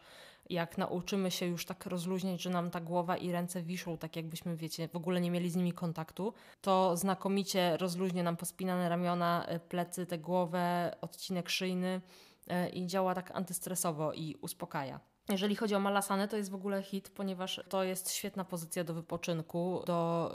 jak 0.50 0.78
nauczymy 0.78 1.30
się 1.30 1.46
już 1.46 1.66
tak 1.66 1.86
rozluźniać, 1.86 2.42
że 2.42 2.50
nam 2.50 2.70
ta 2.70 2.80
głowa 2.80 3.16
i 3.16 3.32
ręce 3.32 3.62
wiszą, 3.62 3.98
tak 3.98 4.16
jakbyśmy, 4.16 4.56
wiecie, 4.56 4.88
w 4.88 4.96
ogóle 4.96 5.20
nie 5.20 5.30
mieli 5.30 5.50
z 5.50 5.56
nimi 5.56 5.72
kontaktu, 5.72 6.34
to 6.60 6.96
znakomicie 6.96 7.76
rozluźnie 7.76 8.22
nam 8.22 8.36
pospinane 8.36 8.88
ramiona, 8.88 9.46
y, 9.54 9.60
plecy, 9.60 10.06
tę 10.06 10.18
głowę, 10.18 10.96
odcinek 11.00 11.48
szyjny. 11.48 12.00
E, 12.48 12.68
i 12.68 12.86
działa 12.86 13.14
tak 13.14 13.30
antystresowo 13.30 14.12
i 14.12 14.34
uspokaja. 14.40 15.00
Jeżeli 15.28 15.56
chodzi 15.56 15.74
o 15.74 15.80
malasanę, 15.80 16.28
to 16.28 16.36
jest 16.36 16.50
w 16.50 16.54
ogóle 16.54 16.82
hit, 16.82 17.10
ponieważ 17.10 17.60
to 17.68 17.84
jest 17.84 18.12
świetna 18.12 18.44
pozycja 18.44 18.84
do 18.84 18.94
wypoczynku, 18.94 19.82
do, 19.86 20.34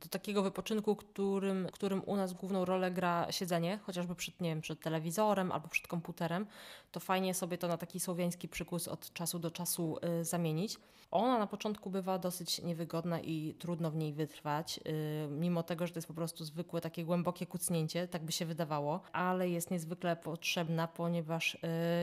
do 0.00 0.08
takiego 0.10 0.42
wypoczynku, 0.42 0.96
którym, 0.96 1.68
którym 1.72 2.02
u 2.06 2.16
nas 2.16 2.32
główną 2.32 2.64
rolę 2.64 2.90
gra 2.90 3.32
siedzenie, 3.32 3.78
chociażby 3.82 4.14
przed, 4.14 4.40
nie 4.40 4.48
wiem, 4.48 4.60
przed 4.60 4.80
telewizorem 4.80 5.52
albo 5.52 5.68
przed 5.68 5.86
komputerem, 5.86 6.46
to 6.92 7.00
fajnie 7.00 7.34
sobie 7.34 7.58
to 7.58 7.68
na 7.68 7.76
taki 7.76 8.00
słowiański 8.00 8.48
przykus 8.48 8.88
od 8.88 9.12
czasu 9.12 9.38
do 9.38 9.50
czasu 9.50 9.98
y, 10.20 10.24
zamienić. 10.24 10.76
Ona 11.10 11.38
na 11.38 11.46
początku 11.46 11.90
bywa 11.90 12.18
dosyć 12.18 12.62
niewygodna 12.62 13.20
i 13.20 13.54
trudno 13.58 13.90
w 13.90 13.96
niej 13.96 14.12
wytrwać, 14.12 14.80
y, 14.86 15.28
mimo 15.30 15.62
tego, 15.62 15.86
że 15.86 15.92
to 15.92 15.98
jest 15.98 16.08
po 16.08 16.14
prostu 16.14 16.44
zwykłe 16.44 16.80
takie 16.80 17.04
głębokie 17.04 17.46
kucnięcie, 17.46 18.08
tak 18.08 18.24
by 18.24 18.32
się 18.32 18.46
wydawało, 18.46 19.00
ale 19.12 19.48
jest 19.48 19.70
niezwykle 19.70 20.16
potrzebna, 20.16 20.88
ponieważ 20.88 21.54
y, 21.54 21.58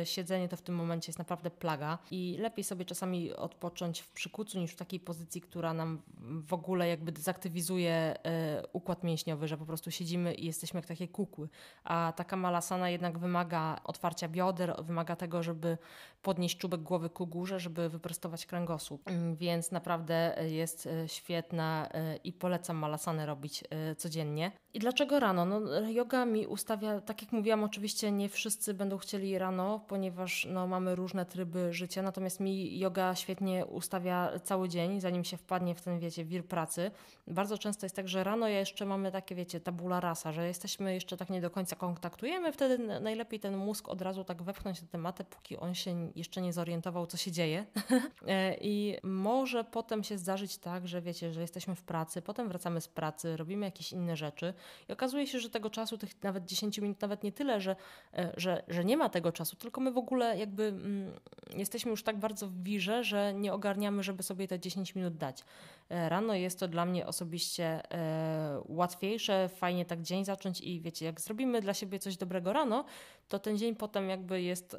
siedzenie 0.06 0.50
to 0.50 0.58
w 0.58 0.62
tym 0.62 0.76
momencie 0.76 1.10
jest 1.10 1.20
naprawdę 1.20 1.52
plaga 1.52 1.98
i 2.12 2.38
lepiej 2.40 2.64
sobie 2.64 2.86
czasami 2.86 3.34
odpocząć 3.34 4.02
w 4.02 4.12
przykucu 4.12 4.60
niż 4.60 4.72
w 4.72 4.76
takiej 4.76 5.00
pozycji, 5.00 5.42
która 5.42 5.74
nam 5.74 6.02
w 6.48 6.54
ogóle 6.54 6.88
jakby 6.88 7.12
dezaktywizuje 7.12 8.16
y, 8.18 8.68
układ 8.74 9.04
mięśniowy, 9.04 9.48
że 9.48 9.58
po 9.58 9.66
prostu 9.66 9.92
siedzimy 9.92 10.34
i 10.34 10.46
jesteśmy 10.46 10.78
jak 10.78 10.86
takie 10.86 11.08
kukły. 11.08 11.50
A 11.84 12.14
taka 12.16 12.36
malasana 12.36 12.90
jednak 12.90 13.18
wymaga 13.18 13.80
otwarcia 13.84 14.28
bioder, 14.28 14.76
wymaga 14.84 15.16
tego, 15.16 15.44
żeby 15.44 15.78
podnieść 16.22 16.58
czubek 16.58 16.82
głowy 16.82 17.10
ku 17.10 17.28
górze, 17.28 17.60
żeby 17.60 17.90
wyprostować 17.90 18.46
kręgosłup. 18.46 19.10
Mm, 19.10 19.36
więc 19.36 19.72
naprawdę 19.72 20.36
jest 20.48 20.86
y, 20.86 21.08
świetna 21.08 21.90
i 22.24 22.34
polecam 22.34 22.78
malasanę 22.78 23.26
robić 23.26 23.64
codziennie. 23.98 24.52
I 24.74 24.80
dlaczego 24.80 25.20
rano? 25.20 25.46
No, 25.46 25.80
yoga 25.90 26.26
mi 26.26 26.48
ustawia, 26.48 27.02
tak 27.02 27.22
jak 27.22 27.32
mówiłam, 27.32 27.64
oczywiście 27.64 28.12
nie 28.12 28.30
wszyscy 28.30 28.74
będą 28.74 28.98
chcieli 28.98 29.38
rano, 29.38 29.80
ponieważ 29.88 30.48
no, 30.50 30.68
mamy 30.68 30.96
różne 30.96 31.26
tryby 31.26 31.74
życia, 31.74 31.93
natomiast 32.02 32.40
mi 32.40 32.80
yoga 32.80 33.16
świetnie 33.16 33.66
ustawia 33.66 34.40
cały 34.44 34.70
dzień, 34.70 35.02
zanim 35.02 35.24
się 35.24 35.38
wpadnie 35.38 35.76
w 35.76 35.82
ten, 35.82 36.00
wiecie, 36.00 36.26
wir 36.26 36.46
pracy. 36.46 36.92
Bardzo 37.28 37.58
często 37.58 37.86
jest 37.86 37.96
tak, 37.96 38.10
że 38.10 38.24
rano 38.24 38.48
jeszcze 38.48 38.86
mamy 38.86 39.12
takie, 39.12 39.36
wiecie, 39.36 39.60
tabula 39.60 40.00
rasa, 40.00 40.32
że 40.32 40.48
jesteśmy 40.48 40.94
jeszcze 40.94 41.18
tak 41.18 41.30
nie 41.30 41.42
do 41.42 41.50
końca 41.50 41.76
kontaktujemy, 41.76 42.52
wtedy 42.52 42.78
najlepiej 43.02 43.40
ten 43.40 43.58
mózg 43.58 43.90
od 43.90 44.02
razu 44.02 44.24
tak 44.24 44.44
wepchnąć 44.44 44.82
na 44.82 44.88
tematę, 44.88 45.24
póki 45.24 45.58
on 45.58 45.76
się 45.76 46.12
jeszcze 46.16 46.42
nie 46.42 46.54
zorientował, 46.54 47.08
co 47.08 47.18
się 47.18 47.32
dzieje. 47.32 47.66
E, 48.28 48.58
I 48.62 48.98
może 49.04 49.64
potem 49.64 50.04
się 50.04 50.18
zdarzyć 50.18 50.58
tak, 50.58 50.88
że 50.88 51.02
wiecie, 51.02 51.34
że 51.34 51.42
jesteśmy 51.42 51.76
w 51.76 51.84
pracy, 51.84 52.22
potem 52.22 52.48
wracamy 52.48 52.82
z 52.82 52.88
pracy, 52.88 53.38
robimy 53.38 53.66
jakieś 53.66 53.92
inne 53.92 54.16
rzeczy 54.16 54.54
i 54.90 54.94
okazuje 54.94 55.28
się, 55.28 55.40
że 55.40 55.50
tego 55.50 55.70
czasu, 55.70 55.98
tych 55.98 56.24
nawet 56.24 56.46
10 56.46 56.80
minut, 56.80 57.02
nawet 57.02 57.24
nie 57.24 57.32
tyle, 57.32 57.62
że, 57.62 57.76
e, 58.14 58.34
że, 58.38 58.64
że 58.68 58.86
nie 58.86 58.98
ma 58.98 59.10
tego 59.10 59.32
czasu, 59.32 59.56
tylko 59.56 59.82
my 59.82 59.92
w 59.92 59.98
ogóle 59.98 60.38
jakby 60.38 60.64
mm, 60.64 61.14
jesteśmy 61.56 61.83
już 61.92 62.04
tak 62.04 62.18
bardzo 62.18 62.48
w 62.48 62.64
wirze, 62.64 63.04
że 63.04 63.34
nie 63.34 63.54
ogarniamy, 63.54 64.04
żeby 64.04 64.24
sobie 64.24 64.48
te 64.48 64.60
10 64.60 64.96
minut 64.96 65.18
dać. 65.18 65.44
E, 65.90 66.10
rano 66.10 66.34
jest 66.34 66.60
to 66.60 66.68
dla 66.68 66.86
mnie 66.86 67.08
osobiście 67.08 67.92
e, 67.92 68.62
łatwiejsze, 68.66 69.50
fajnie 69.50 69.86
tak 69.86 70.02
dzień 70.02 70.26
zacząć 70.26 70.62
i 70.62 70.82
wiecie, 70.82 71.06
jak 71.06 71.22
zrobimy 71.22 71.62
dla 71.62 71.74
siebie 71.74 72.00
coś 72.00 72.18
dobrego 72.18 72.54
rano, 72.54 72.86
to 73.28 73.40
ten 73.40 73.58
dzień 73.58 73.76
potem 73.76 74.10
jakby 74.10 74.42
jest 74.42 74.78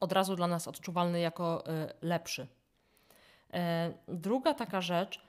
od 0.00 0.12
razu 0.12 0.36
dla 0.36 0.46
nas 0.46 0.68
odczuwalny 0.68 1.20
jako 1.20 1.64
lepszy. 2.02 2.46
Druga 4.08 4.54
taka 4.54 4.80
rzecz, 4.80 5.25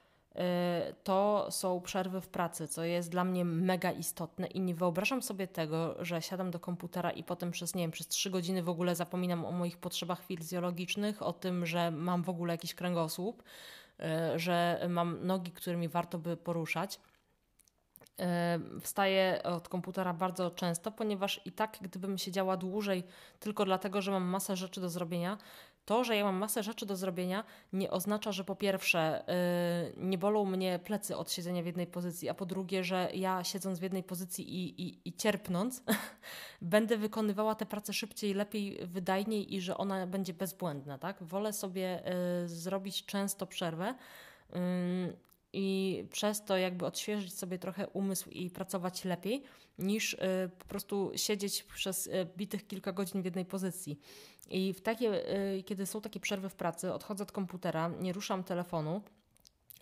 to 1.03 1.48
są 1.50 1.82
przerwy 1.82 2.22
w 2.22 2.27
pracy, 2.27 2.67
co 2.67 2.84
jest 2.84 3.10
dla 3.10 3.24
mnie 3.24 3.46
mega 3.46 3.91
istotne 3.91 4.48
i 4.48 4.60
nie 4.60 4.75
wyobrażam 4.75 5.22
sobie 5.22 5.48
tego, 5.48 6.06
że 6.06 6.22
siadam 6.22 6.51
do 6.51 6.60
komputera 6.60 7.12
i 7.12 7.24
potem 7.24 7.51
przez, 7.51 7.75
nie 7.75 7.84
wiem, 7.84 7.91
przez 7.91 8.08
trzy 8.08 8.29
godziny 8.29 8.63
w 8.63 8.70
ogóle 8.70 8.96
zapominam 8.96 9.46
o 9.46 9.51
moich 9.51 9.77
potrzebach 9.77 10.25
fizjologicznych, 10.25 11.22
o 11.22 11.34
tym, 11.34 11.65
że 11.65 11.91
mam 11.91 12.24
w 12.24 12.29
ogóle 12.29 12.53
jakiś 12.53 12.74
kręgosłup, 12.74 13.44
y, 14.34 14.39
że 14.39 14.86
mam 14.89 15.25
nogi, 15.25 15.51
którymi 15.51 15.88
warto 15.88 16.17
by 16.17 16.38
poruszać. 16.38 17.00
Y, 18.20 18.82
wstaję 18.82 19.41
od 19.44 19.70
komputera 19.70 20.13
bardzo 20.13 20.51
często, 20.51 20.91
ponieważ 20.91 21.41
i 21.46 21.51
tak, 21.51 21.77
gdybym 21.82 22.17
siedziała 22.17 22.58
dłużej 22.58 23.03
tylko 23.39 23.65
dlatego, 23.65 24.01
że 24.01 24.12
mam 24.12 24.24
masę 24.24 24.56
rzeczy 24.56 24.82
do 24.82 24.89
zrobienia, 24.89 25.38
to, 25.88 26.03
że 26.03 26.15
ja 26.15 26.24
mam 26.24 26.36
masę 26.36 26.63
rzeczy 26.63 26.86
do 26.86 26.96
zrobienia, 26.96 27.44
nie 27.74 27.91
oznacza, 27.91 28.32
że 28.32 28.44
po 28.44 28.56
pierwsze 28.56 29.24
yy, 29.96 30.08
nie 30.08 30.17
bolą 30.17 30.46
mnie 30.46 30.79
plecy 30.79 31.17
od 31.17 31.32
siedzenia 31.32 31.63
w 31.63 31.65
jednej 31.65 31.88
pozycji, 31.88 32.29
a 32.29 32.34
po 32.34 32.46
drugie, 32.46 32.84
że 32.84 33.10
ja 33.13 33.44
siedząc 33.44 33.79
w 33.79 33.82
jednej 33.82 34.03
pozycji 34.03 34.56
i, 34.56 34.82
i, 34.82 35.00
i 35.06 35.13
cierpnąc, 35.13 35.84
będę 36.62 36.98
wykonywała 36.98 37.56
tę 37.56 37.65
pracę 37.65 37.94
szybciej, 37.94 38.34
lepiej, 38.34 38.77
wydajniej 38.86 39.56
i 39.56 39.62
że 39.62 39.77
ona 39.77 40.08
będzie 40.08 40.34
bezbłędna. 40.34 40.98
Tak? 40.98 41.24
Wolę 41.24 41.53
sobie 41.53 42.03
yy, 42.41 42.50
zrobić 42.50 43.06
często 43.06 43.48
przerwę. 43.48 43.96
I 45.54 46.04
przez 46.12 46.46
to 46.46 46.58
jakby 46.58 46.86
odświeżyć 46.86 47.34
sobie 47.34 47.60
trochę 47.60 47.88
umysł 47.88 48.30
i 48.30 48.50
pracować 48.50 49.06
lepiej, 49.06 49.44
niż 49.80 50.13
y, 50.13 50.18
po 50.60 50.66
prostu 50.66 51.12
siedzieć 51.16 51.63
przez 51.63 52.08
y, 52.08 52.12
bitych 52.38 52.68
kilka 52.68 52.92
godzin 52.92 53.22
w 53.22 53.25
jednej 53.25 53.46
pozycji. 53.46 54.00
I 54.50 54.74
w 54.74 54.82
takie, 54.82 55.34
y, 55.58 55.63
kiedy 55.63 55.86
są 55.86 56.01
takie 56.01 56.20
przerwy 56.20 56.50
w 56.50 56.56
pracy, 56.56 56.94
odchodzę 56.94 57.24
od 57.24 57.32
komputera, 57.32 57.92
nie 58.00 58.13
ruszam 58.13 58.44
telefonu 58.44 59.01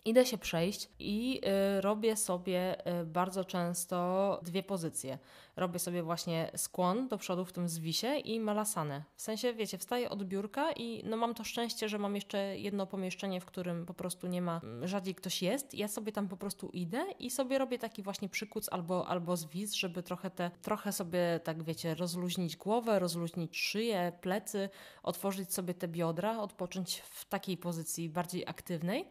idę 0.06 0.26
się 0.26 0.38
przejść 0.38 0.88
i 0.98 1.40
y, 1.78 1.80
robię 1.80 2.16
sobie 2.16 2.88
y, 3.00 3.06
bardzo 3.06 3.44
często 3.44 4.40
dwie 4.42 4.62
pozycje. 4.62 5.18
Robię 5.56 5.78
sobie 5.78 6.02
właśnie 6.02 6.50
skłon 6.56 7.08
do 7.08 7.18
przodu 7.18 7.44
w 7.44 7.52
tym 7.52 7.68
zwisie 7.68 8.16
i 8.16 8.40
malasanę. 8.40 9.04
W 9.16 9.22
sensie, 9.22 9.54
wiecie, 9.54 9.78
wstaję 9.78 10.10
od 10.10 10.24
biurka 10.24 10.72
i 10.72 11.02
no 11.04 11.16
mam 11.16 11.34
to 11.34 11.44
szczęście, 11.44 11.88
że 11.88 11.98
mam 11.98 12.14
jeszcze 12.14 12.58
jedno 12.58 12.86
pomieszczenie, 12.86 13.40
w 13.40 13.44
którym 13.44 13.86
po 13.86 13.94
prostu 13.94 14.26
nie 14.26 14.42
ma, 14.42 14.60
mm, 14.62 14.88
rzadziej 14.88 15.14
ktoś 15.14 15.42
jest. 15.42 15.74
Ja 15.74 15.88
sobie 15.88 16.12
tam 16.12 16.28
po 16.28 16.36
prostu 16.36 16.68
idę 16.68 17.04
i 17.18 17.30
sobie 17.30 17.58
robię 17.58 17.78
taki 17.78 18.02
właśnie 18.02 18.28
przykuc 18.28 18.68
albo, 18.72 19.08
albo 19.08 19.36
zwis, 19.36 19.74
żeby 19.74 20.02
trochę 20.02 20.30
te, 20.30 20.50
trochę 20.62 20.92
sobie 20.92 21.40
tak 21.44 21.62
wiecie, 21.62 21.94
rozluźnić 21.94 22.56
głowę, 22.56 22.98
rozluźnić 22.98 23.58
szyję, 23.58 24.12
plecy, 24.20 24.68
otworzyć 25.02 25.54
sobie 25.54 25.74
te 25.74 25.88
biodra, 25.88 26.38
odpocząć 26.38 26.98
w 26.98 27.24
takiej 27.24 27.56
pozycji 27.56 28.08
bardziej 28.08 28.46
aktywnej. 28.46 29.06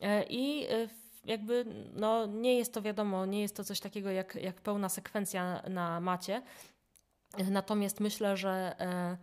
E, 0.00 0.22
I 0.22 0.64
e, 0.64 0.88
jakby 1.24 1.64
no, 1.94 2.26
nie 2.26 2.58
jest 2.58 2.74
to 2.74 2.82
wiadomo, 2.82 3.26
nie 3.26 3.40
jest 3.40 3.56
to 3.56 3.64
coś 3.64 3.80
takiego 3.80 4.10
jak, 4.10 4.34
jak 4.34 4.60
pełna 4.60 4.88
sekwencja 4.88 5.62
na 5.68 6.00
macie. 6.00 6.42
Natomiast 7.50 8.00
myślę, 8.00 8.36
że 8.36 8.74
e, 8.80 9.16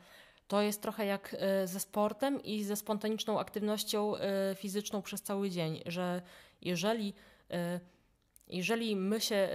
to 0.47 0.61
jest 0.61 0.81
trochę 0.81 1.05
jak 1.05 1.35
ze 1.65 1.79
sportem 1.79 2.43
i 2.43 2.63
ze 2.63 2.75
spontaniczną 2.75 3.39
aktywnością 3.39 4.13
fizyczną 4.55 5.01
przez 5.01 5.21
cały 5.21 5.49
dzień, 5.49 5.81
że 5.85 6.21
jeżeli 6.61 7.13
jeżeli 8.47 8.95
my 8.95 9.21
się 9.21 9.49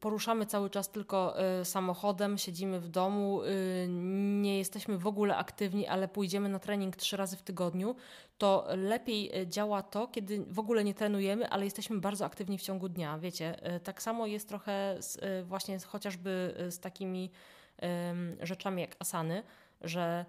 poruszamy 0.00 0.46
cały 0.46 0.70
czas 0.70 0.90
tylko 0.90 1.34
samochodem, 1.64 2.38
siedzimy 2.38 2.80
w 2.80 2.88
domu, 2.88 3.40
nie 4.58 4.62
jesteśmy 4.62 4.98
w 4.98 5.06
ogóle 5.06 5.36
aktywni, 5.36 5.86
ale 5.86 6.08
pójdziemy 6.08 6.48
na 6.48 6.58
trening 6.58 6.96
trzy 6.96 7.16
razy 7.16 7.36
w 7.36 7.42
tygodniu, 7.42 7.96
to 8.38 8.66
lepiej 8.76 9.30
działa 9.46 9.82
to, 9.82 10.08
kiedy 10.08 10.44
w 10.44 10.58
ogóle 10.58 10.84
nie 10.84 10.94
trenujemy, 10.94 11.48
ale 11.48 11.64
jesteśmy 11.64 12.00
bardzo 12.00 12.24
aktywni 12.24 12.58
w 12.58 12.62
ciągu 12.62 12.88
dnia. 12.88 13.18
Wiecie, 13.18 13.56
tak 13.84 14.02
samo 14.02 14.26
jest 14.26 14.48
trochę 14.48 14.96
z, 14.98 15.46
właśnie 15.46 15.78
chociażby 15.78 16.54
z 16.70 16.78
takimi 16.78 17.30
rzeczami 18.40 18.82
jak 18.82 18.96
asany, 18.98 19.42
że 19.80 20.24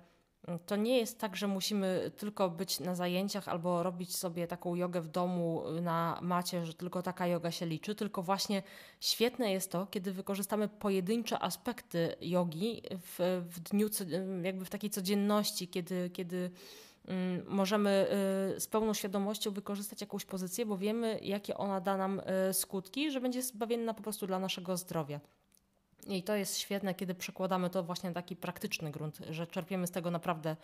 to 0.66 0.76
nie 0.76 0.98
jest 0.98 1.20
tak, 1.20 1.36
że 1.36 1.48
musimy 1.48 2.12
tylko 2.18 2.50
być 2.50 2.80
na 2.80 2.96
zajęciach 2.96 3.48
albo 3.48 3.84
robić 3.84 4.16
sobie 4.16 4.48
taką 4.48 4.76
jogę 4.76 5.02
w 5.02 5.08
domu 5.08 5.64
na 5.82 6.20
macie, 6.22 6.66
że 6.66 6.74
tylko 6.74 7.02
taka 7.02 7.28
yoga 7.28 7.52
się 7.52 7.66
liczy, 7.66 7.96
tylko 7.96 8.24
właśnie 8.24 8.64
świetne 9.00 9.52
jest 9.52 9.72
to, 9.72 9.88
kiedy 9.88 10.12
wykorzystamy 10.12 10.68
pojedyncze 10.68 11.40
aspekty 11.40 12.16
jogi 12.22 12.82
w, 12.92 13.46
w 13.50 13.60
dniu, 13.60 13.90
jakby 14.44 14.66
w 14.66 14.70
takiej 14.70 14.90
codzienności, 14.90 15.68
kiedy, 15.68 16.10
kiedy 16.10 16.52
mm, 17.08 17.46
możemy 17.48 18.08
y, 18.56 18.60
z 18.60 18.68
pełną 18.68 18.94
świadomością 18.94 19.52
wykorzystać 19.52 20.02
jakąś 20.02 20.26
pozycję, 20.26 20.66
bo 20.66 20.78
wiemy, 20.78 21.20
jakie 21.22 21.58
ona 21.58 21.82
da 21.82 21.98
nam 21.98 22.22
y, 22.50 22.54
skutki, 22.54 23.12
że 23.12 23.22
będzie 23.22 23.44
zbawienna 23.44 23.94
po 23.94 24.04
prostu 24.04 24.28
dla 24.28 24.40
naszego 24.40 24.78
zdrowia. 24.78 25.20
I 26.10 26.24
to 26.24 26.36
jest 26.36 26.58
świetne, 26.58 26.94
kiedy 26.94 27.16
przekładamy 27.16 27.70
to 27.70 27.84
właśnie 27.84 28.10
na 28.10 28.14
taki 28.14 28.36
praktyczny 28.36 28.92
grunt, 28.92 29.20
że 29.30 29.48
czerpiemy 29.48 29.88
z 29.88 29.92
tego 29.92 30.12
naprawdę 30.12 30.56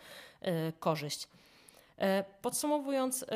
y, 0.42 0.72
korzyść. 0.80 1.28
E, 1.98 2.24
podsumowując, 2.42 3.22
y, 3.22 3.26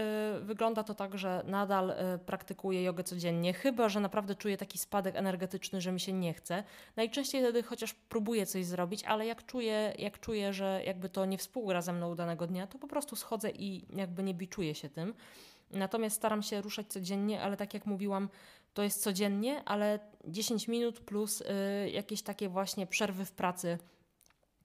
wygląda 0.41 0.83
to 0.83 0.95
tak, 0.95 1.19
że 1.19 1.43
nadal 1.47 1.91
y, 1.91 1.95
praktykuję 2.27 2.83
jogę 2.83 3.05
codziennie, 3.05 3.53
chyba 3.53 3.89
że 3.89 4.01
naprawdę 4.01 4.35
czuję 4.35 4.57
taki 4.57 4.79
spadek 4.79 5.17
energetyczny, 5.17 5.81
że 5.81 5.93
mi 5.93 6.01
się 6.01 6.13
nie 6.13 6.35
chce. 6.35 6.65
Najczęściej 6.97 7.43
wtedy 7.43 7.63
chociaż 7.63 7.95
próbuję 7.95 8.47
coś 8.47 8.67
zrobić, 8.67 9.05
ale 9.05 9.27
jak 9.27 9.47
czuję, 9.47 9.95
jak 9.99 10.21
czuję, 10.21 10.53
że 10.53 10.83
jakby 10.87 11.09
to 11.09 11.25
nie 11.25 11.39
współgra 11.39 11.83
ze 11.83 11.93
mną 11.93 12.15
danego 12.15 12.47
dnia, 12.47 12.67
to 12.67 12.79
po 12.79 12.89
prostu 12.89 13.17
schodzę 13.17 13.51
i 13.51 13.85
jakby 13.97 14.23
nie 14.23 14.35
biczuję 14.35 14.75
się 14.75 14.89
tym. 14.89 15.15
Natomiast 15.71 16.17
staram 16.17 16.43
się 16.43 16.61
ruszać 16.61 16.87
codziennie, 16.87 17.43
ale 17.43 17.57
tak 17.57 17.75
jak 17.75 17.87
mówiłam, 17.87 18.29
to 18.75 18.83
jest 18.83 19.03
codziennie, 19.03 19.63
ale 19.65 19.99
10 20.25 20.69
minut 20.69 21.01
plus 21.01 21.41
y, 21.41 21.91
jakieś 21.91 22.23
takie 22.23 22.49
właśnie 22.49 22.87
przerwy 22.87 23.25
w 23.25 23.33
pracy, 23.33 23.79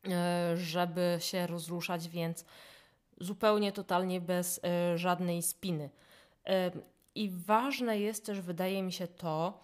y, 0.05 0.09
żeby 0.57 1.17
się 1.19 1.47
rozruszać, 1.47 2.09
więc 2.09 2.45
zupełnie, 3.19 3.71
totalnie 3.71 4.21
bez 4.21 4.57
y, 4.57 4.97
żadnej 4.97 5.41
spiny. 5.41 5.89
I 7.15 7.29
ważne 7.29 8.00
jest 8.00 8.25
też, 8.25 8.41
wydaje 8.41 8.83
mi 8.83 8.91
się, 8.91 9.07
to, 9.07 9.59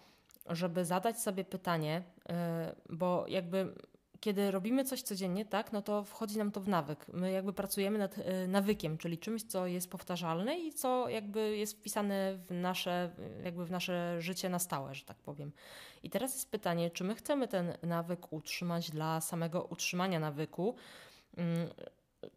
żeby 0.46 0.84
zadać 0.84 1.20
sobie 1.20 1.44
pytanie, 1.44 2.02
bo 2.90 3.24
jakby 3.28 3.74
kiedy 4.22 4.50
robimy 4.50 4.84
coś 4.84 5.02
codziennie, 5.02 5.44
tak, 5.44 5.72
no 5.72 5.82
to 5.82 6.04
wchodzi 6.04 6.38
nam 6.38 6.50
to 6.52 6.60
w 6.60 6.68
nawyk. 6.68 7.08
My 7.08 7.32
jakby 7.32 7.52
pracujemy 7.52 7.98
nad 7.98 8.18
y, 8.18 8.48
nawykiem, 8.48 8.98
czyli 8.98 9.18
czymś, 9.18 9.42
co 9.42 9.66
jest 9.66 9.90
powtarzalne 9.90 10.58
i 10.58 10.72
co 10.72 11.08
jakby 11.08 11.56
jest 11.56 11.78
wpisane 11.78 12.38
w 12.48 12.50
nasze, 12.50 13.10
jakby 13.44 13.64
w 13.64 13.70
nasze 13.70 14.16
życie 14.20 14.48
na 14.48 14.58
stałe, 14.58 14.94
że 14.94 15.04
tak 15.04 15.16
powiem. 15.16 15.52
I 16.02 16.10
teraz 16.10 16.34
jest 16.34 16.50
pytanie, 16.50 16.90
czy 16.90 17.04
my 17.04 17.14
chcemy 17.14 17.48
ten 17.48 17.76
nawyk 17.82 18.32
utrzymać 18.32 18.90
dla 18.90 19.20
samego 19.20 19.64
utrzymania 19.64 20.20
nawyku, 20.20 20.74
mm, 21.36 21.68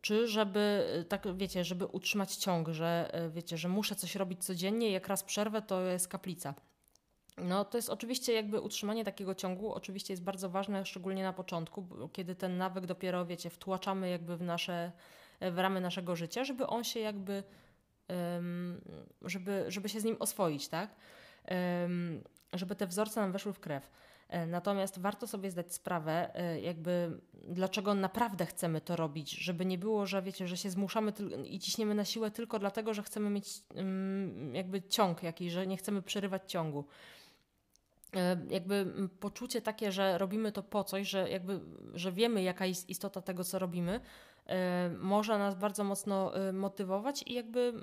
czy 0.01 0.27
żeby, 0.27 0.85
tak 1.09 1.37
wiecie, 1.37 1.63
żeby 1.63 1.85
utrzymać 1.85 2.35
ciąg, 2.35 2.69
że 2.69 3.11
y, 3.25 3.29
wiecie, 3.29 3.57
że 3.57 3.69
muszę 3.69 3.95
coś 3.95 4.15
robić 4.15 4.45
codziennie, 4.45 4.91
jak 4.91 5.07
raz 5.07 5.23
przerwę, 5.23 5.61
to 5.61 5.81
jest 5.81 6.07
kaplica. 6.07 6.53
No, 7.37 7.65
to 7.65 7.77
jest 7.77 7.89
oczywiście 7.89 8.33
jakby 8.33 8.61
utrzymanie 8.61 9.05
takiego 9.05 9.35
ciągu, 9.35 9.73
oczywiście 9.73 10.13
jest 10.13 10.23
bardzo 10.23 10.49
ważne, 10.49 10.85
szczególnie 10.85 11.23
na 11.23 11.33
początku, 11.33 11.87
kiedy 12.13 12.35
ten 12.35 12.57
nawyk 12.57 12.85
dopiero, 12.85 13.25
wiecie, 13.25 13.49
wtłaczamy 13.49 14.09
jakby 14.09 14.37
w 14.37 14.41
nasze, 14.41 14.91
w 15.41 15.57
ramy 15.57 15.81
naszego 15.81 16.15
życia, 16.15 16.43
żeby 16.43 16.67
on 16.67 16.83
się 16.83 16.99
jakby, 16.99 17.43
żeby, 19.21 19.65
żeby 19.67 19.89
się 19.89 19.99
z 19.99 20.03
nim 20.03 20.15
oswoić, 20.19 20.67
tak? 20.67 20.95
Żeby 22.53 22.75
te 22.75 22.87
wzorce 22.87 23.21
nam 23.21 23.31
weszły 23.31 23.53
w 23.53 23.59
krew. 23.59 23.91
E, 24.29 24.45
natomiast 24.45 24.99
warto 24.99 25.27
sobie 25.27 25.51
zdać 25.51 25.73
sprawę, 25.73 26.35
e, 26.35 26.61
jakby 26.61 27.21
dlaczego 27.33 27.93
naprawdę 27.93 28.45
chcemy 28.45 28.81
to 28.81 28.95
robić, 28.95 29.31
żeby 29.31 29.65
nie 29.65 29.77
było, 29.77 30.05
że 30.05 30.21
wiecie, 30.21 30.47
że 30.47 30.57
się 30.57 30.69
zmuszamy 30.69 31.13
i 31.45 31.59
ciśniemy 31.59 31.95
na 31.95 32.05
siłę 32.05 32.31
tylko 32.31 32.59
dlatego, 32.59 32.93
że 32.93 33.03
chcemy 33.03 33.29
mieć 33.29 33.63
jakby 34.53 34.81
ciąg 34.81 35.23
jakiś, 35.23 35.51
że 35.51 35.67
nie 35.67 35.77
chcemy 35.77 36.01
przerywać 36.01 36.51
ciągu. 36.51 36.85
E, 38.15 38.37
jakby 38.49 38.93
poczucie 39.19 39.61
takie, 39.61 39.91
że 39.91 40.17
robimy 40.17 40.51
to 40.51 40.63
po 40.63 40.83
coś, 40.83 41.09
że 41.09 41.29
jakby, 41.29 41.59
że 41.93 42.11
wiemy 42.11 42.43
jaka 42.43 42.65
jest 42.65 42.89
istota 42.89 43.21
tego, 43.21 43.43
co 43.43 43.59
robimy, 43.59 43.99
e, 44.47 44.89
może 44.99 45.37
nas 45.37 45.55
bardzo 45.55 45.83
mocno 45.83 46.35
e, 46.35 46.53
motywować 46.53 47.23
i 47.27 47.33
jakby 47.33 47.73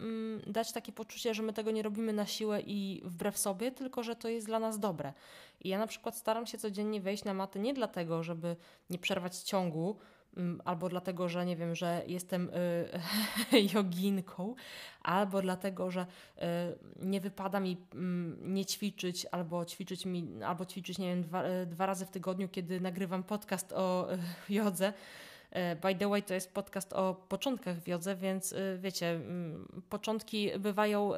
dać 0.47 0.73
takie 0.73 0.93
poczucie, 0.93 1.35
że 1.35 1.43
my 1.43 1.53
tego 1.53 1.71
nie 1.71 1.83
robimy 1.83 2.13
na 2.13 2.27
siłę 2.27 2.61
i 2.67 3.03
wbrew 3.05 3.39
sobie, 3.39 3.73
tylko 3.73 4.03
że 4.03 4.17
to 4.17 4.29
jest 4.29 4.47
dla 4.47 4.59
nas 4.59 4.79
dobre. 4.79 5.13
I 5.61 5.69
ja 5.69 5.79
na 5.79 5.87
przykład 5.87 6.17
staram 6.17 6.47
się 6.47 6.59
codziennie 6.59 7.01
wejść 7.01 7.25
na 7.25 7.35
matę 7.35 7.59
nie 7.59 7.75
dlatego, 7.75 8.23
żeby 8.23 8.57
nie 8.91 8.99
przerwać 8.99 9.37
ciągu, 9.37 9.97
albo 10.65 10.89
dlatego, 10.89 11.29
że 11.29 11.47
nie 11.47 11.57
wiem, 11.57 11.75
że 11.75 12.03
jestem 12.07 12.51
y, 13.53 13.63
joginką, 13.75 14.55
albo 15.03 15.43
dlatego, 15.43 15.91
że 15.91 16.07
y, 16.39 16.43
nie 17.07 17.21
wypada 17.21 17.61
mi 17.61 17.73
y, 17.73 17.77
nie 18.41 18.65
ćwiczyć, 18.65 19.27
albo 19.33 19.65
ćwiczyć 19.65 20.07
mi, 20.07 20.43
albo 20.47 20.67
ćwiczyć, 20.67 20.99
nie 20.99 21.09
wiem, 21.09 21.23
dwa, 21.23 21.45
y, 21.49 21.67
dwa 21.67 21.87
razy 21.87 22.07
w 22.07 22.11
tygodniu, 22.11 22.49
kiedy 22.49 22.81
nagrywam 22.81 23.23
podcast 23.23 23.73
o 23.73 24.13
y, 24.15 24.19
jodze. 24.55 24.93
Y, 25.53 25.77
by 25.77 25.95
the 25.95 26.09
way, 26.09 26.23
to 26.23 26.35
jest 26.35 26.55
podcast 26.55 26.93
o 26.93 27.15
początkach 27.15 27.77
w 27.77 27.89
jodze, 27.89 28.17
więc 28.17 28.55
wiecie, 28.79 29.11
mm, 29.11 29.83
początki 29.89 30.51
bywają 30.59 31.13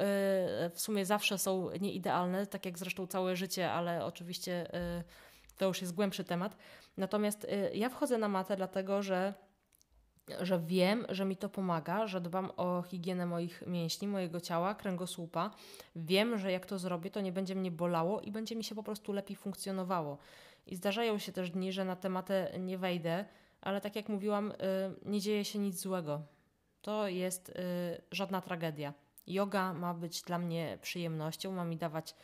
w 0.74 0.81
sumie 0.81 1.07
zawsze 1.07 1.38
są 1.38 1.70
nieidealne, 1.81 2.46
tak 2.46 2.66
jak 2.66 2.79
zresztą 2.79 3.07
całe 3.07 3.37
życie, 3.37 3.72
ale 3.72 4.05
oczywiście 4.05 4.66
to 5.57 5.67
już 5.67 5.81
jest 5.81 5.95
głębszy 5.95 6.25
temat. 6.25 6.57
Natomiast 6.97 7.45
y, 7.45 7.71
ja 7.75 7.88
wchodzę 7.88 8.19
na 8.19 8.29
matę 8.29 8.57
dlatego, 8.57 9.03
że 9.03 9.35
że 10.40 10.59
wiem, 10.59 11.07
że 11.09 11.25
mi 11.25 11.37
to 11.37 11.49
pomaga, 11.49 12.07
że 12.07 12.21
dbam 12.21 12.51
o 12.57 12.83
higienę 12.83 13.27
moich 13.27 13.62
mięśni, 13.67 14.09
mojego 14.09 14.40
ciała, 14.40 14.75
kręgosłupa. 14.75 15.51
Wiem, 15.97 16.38
że 16.38 16.53
jak 16.53 16.67
to 16.67 16.79
zrobię, 16.79 17.11
to 17.11 17.21
nie 17.21 17.33
będzie 17.33 17.55
mnie 17.55 17.71
bolało 17.71 18.21
i 18.21 18.31
będzie 18.31 18.57
mi 18.57 18.64
się 18.64 18.75
po 18.75 18.83
prostu 18.83 19.12
lepiej 19.12 19.37
funkcjonowało. 19.37 20.19
I 20.67 20.77
zdarzają 20.77 21.19
się 21.19 21.33
też 21.33 21.51
dni, 21.51 21.73
że 21.73 21.85
na 21.85 21.97
tematę 21.97 22.53
nie 22.59 22.79
wejdę, 22.79 23.25
ale 23.61 23.81
tak 23.81 23.97
jak 23.97 24.09
mówiłam, 24.09 24.51
y, 24.51 24.55
nie 25.05 25.21
dzieje 25.21 25.45
się 25.45 25.59
nic 25.59 25.81
złego. 25.81 26.23
To 26.83 27.09
jest 27.09 27.49
y, 27.49 27.55
żadna 28.11 28.40
tragedia. 28.40 28.95
Yoga 29.27 29.73
ma 29.73 29.95
być 29.95 30.23
dla 30.23 30.38
mnie 30.38 30.79
przyjemnością, 30.83 31.53
ma 31.53 31.64
mi 31.64 31.77
dawać 31.77 32.14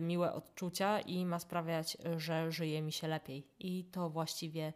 miłe 0.00 0.32
odczucia 0.32 1.00
i 1.00 1.26
ma 1.26 1.38
sprawiać, 1.38 1.96
że 2.16 2.52
żyje 2.52 2.82
mi 2.82 2.92
się 2.92 3.08
lepiej. 3.08 3.46
I 3.58 3.84
to 3.84 4.10
właściwie 4.10 4.72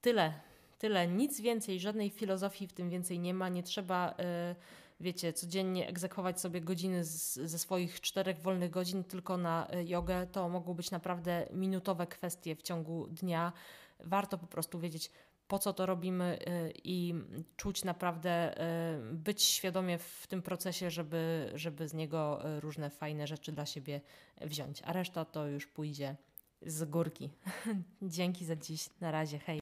tyle. 0.00 0.32
Tyle, 0.78 1.08
nic 1.08 1.40
więcej, 1.40 1.80
żadnej 1.80 2.10
filozofii 2.10 2.66
w 2.66 2.72
tym 2.72 2.90
więcej 2.90 3.18
nie 3.18 3.34
ma. 3.34 3.48
Nie 3.48 3.62
trzeba, 3.62 4.10
y, 4.10 4.14
wiecie, 5.00 5.32
codziennie 5.32 5.88
egzekwować 5.88 6.40
sobie 6.40 6.60
godziny 6.60 7.04
z, 7.04 7.34
ze 7.34 7.58
swoich 7.58 8.00
czterech 8.00 8.40
wolnych 8.40 8.70
godzin 8.70 9.04
tylko 9.04 9.36
na 9.36 9.68
y, 9.74 9.84
jogę. 9.84 10.26
To 10.26 10.48
mogą 10.48 10.74
być 10.74 10.90
naprawdę 10.90 11.46
minutowe 11.52 12.06
kwestie 12.06 12.56
w 12.56 12.62
ciągu 12.62 13.06
dnia. 13.06 13.52
Warto 14.00 14.38
po 14.38 14.46
prostu 14.46 14.78
wiedzieć, 14.78 15.10
po 15.54 15.58
co 15.58 15.72
to 15.72 15.86
robimy 15.86 16.38
i 16.84 17.14
czuć 17.56 17.84
naprawdę, 17.84 18.54
być 19.12 19.42
świadomie 19.42 19.98
w 19.98 20.26
tym 20.26 20.42
procesie, 20.42 20.90
żeby, 20.90 21.50
żeby 21.54 21.88
z 21.88 21.94
niego 21.94 22.42
różne 22.60 22.90
fajne 22.90 23.26
rzeczy 23.26 23.52
dla 23.52 23.66
siebie 23.66 24.00
wziąć. 24.40 24.82
A 24.84 24.92
reszta 24.92 25.24
to 25.24 25.46
już 25.46 25.66
pójdzie 25.66 26.16
z 26.62 26.84
górki. 26.84 27.30
Dzięki 28.02 28.44
za 28.44 28.56
dziś. 28.56 28.90
Na 29.00 29.10
razie. 29.10 29.38
Hej. 29.38 29.52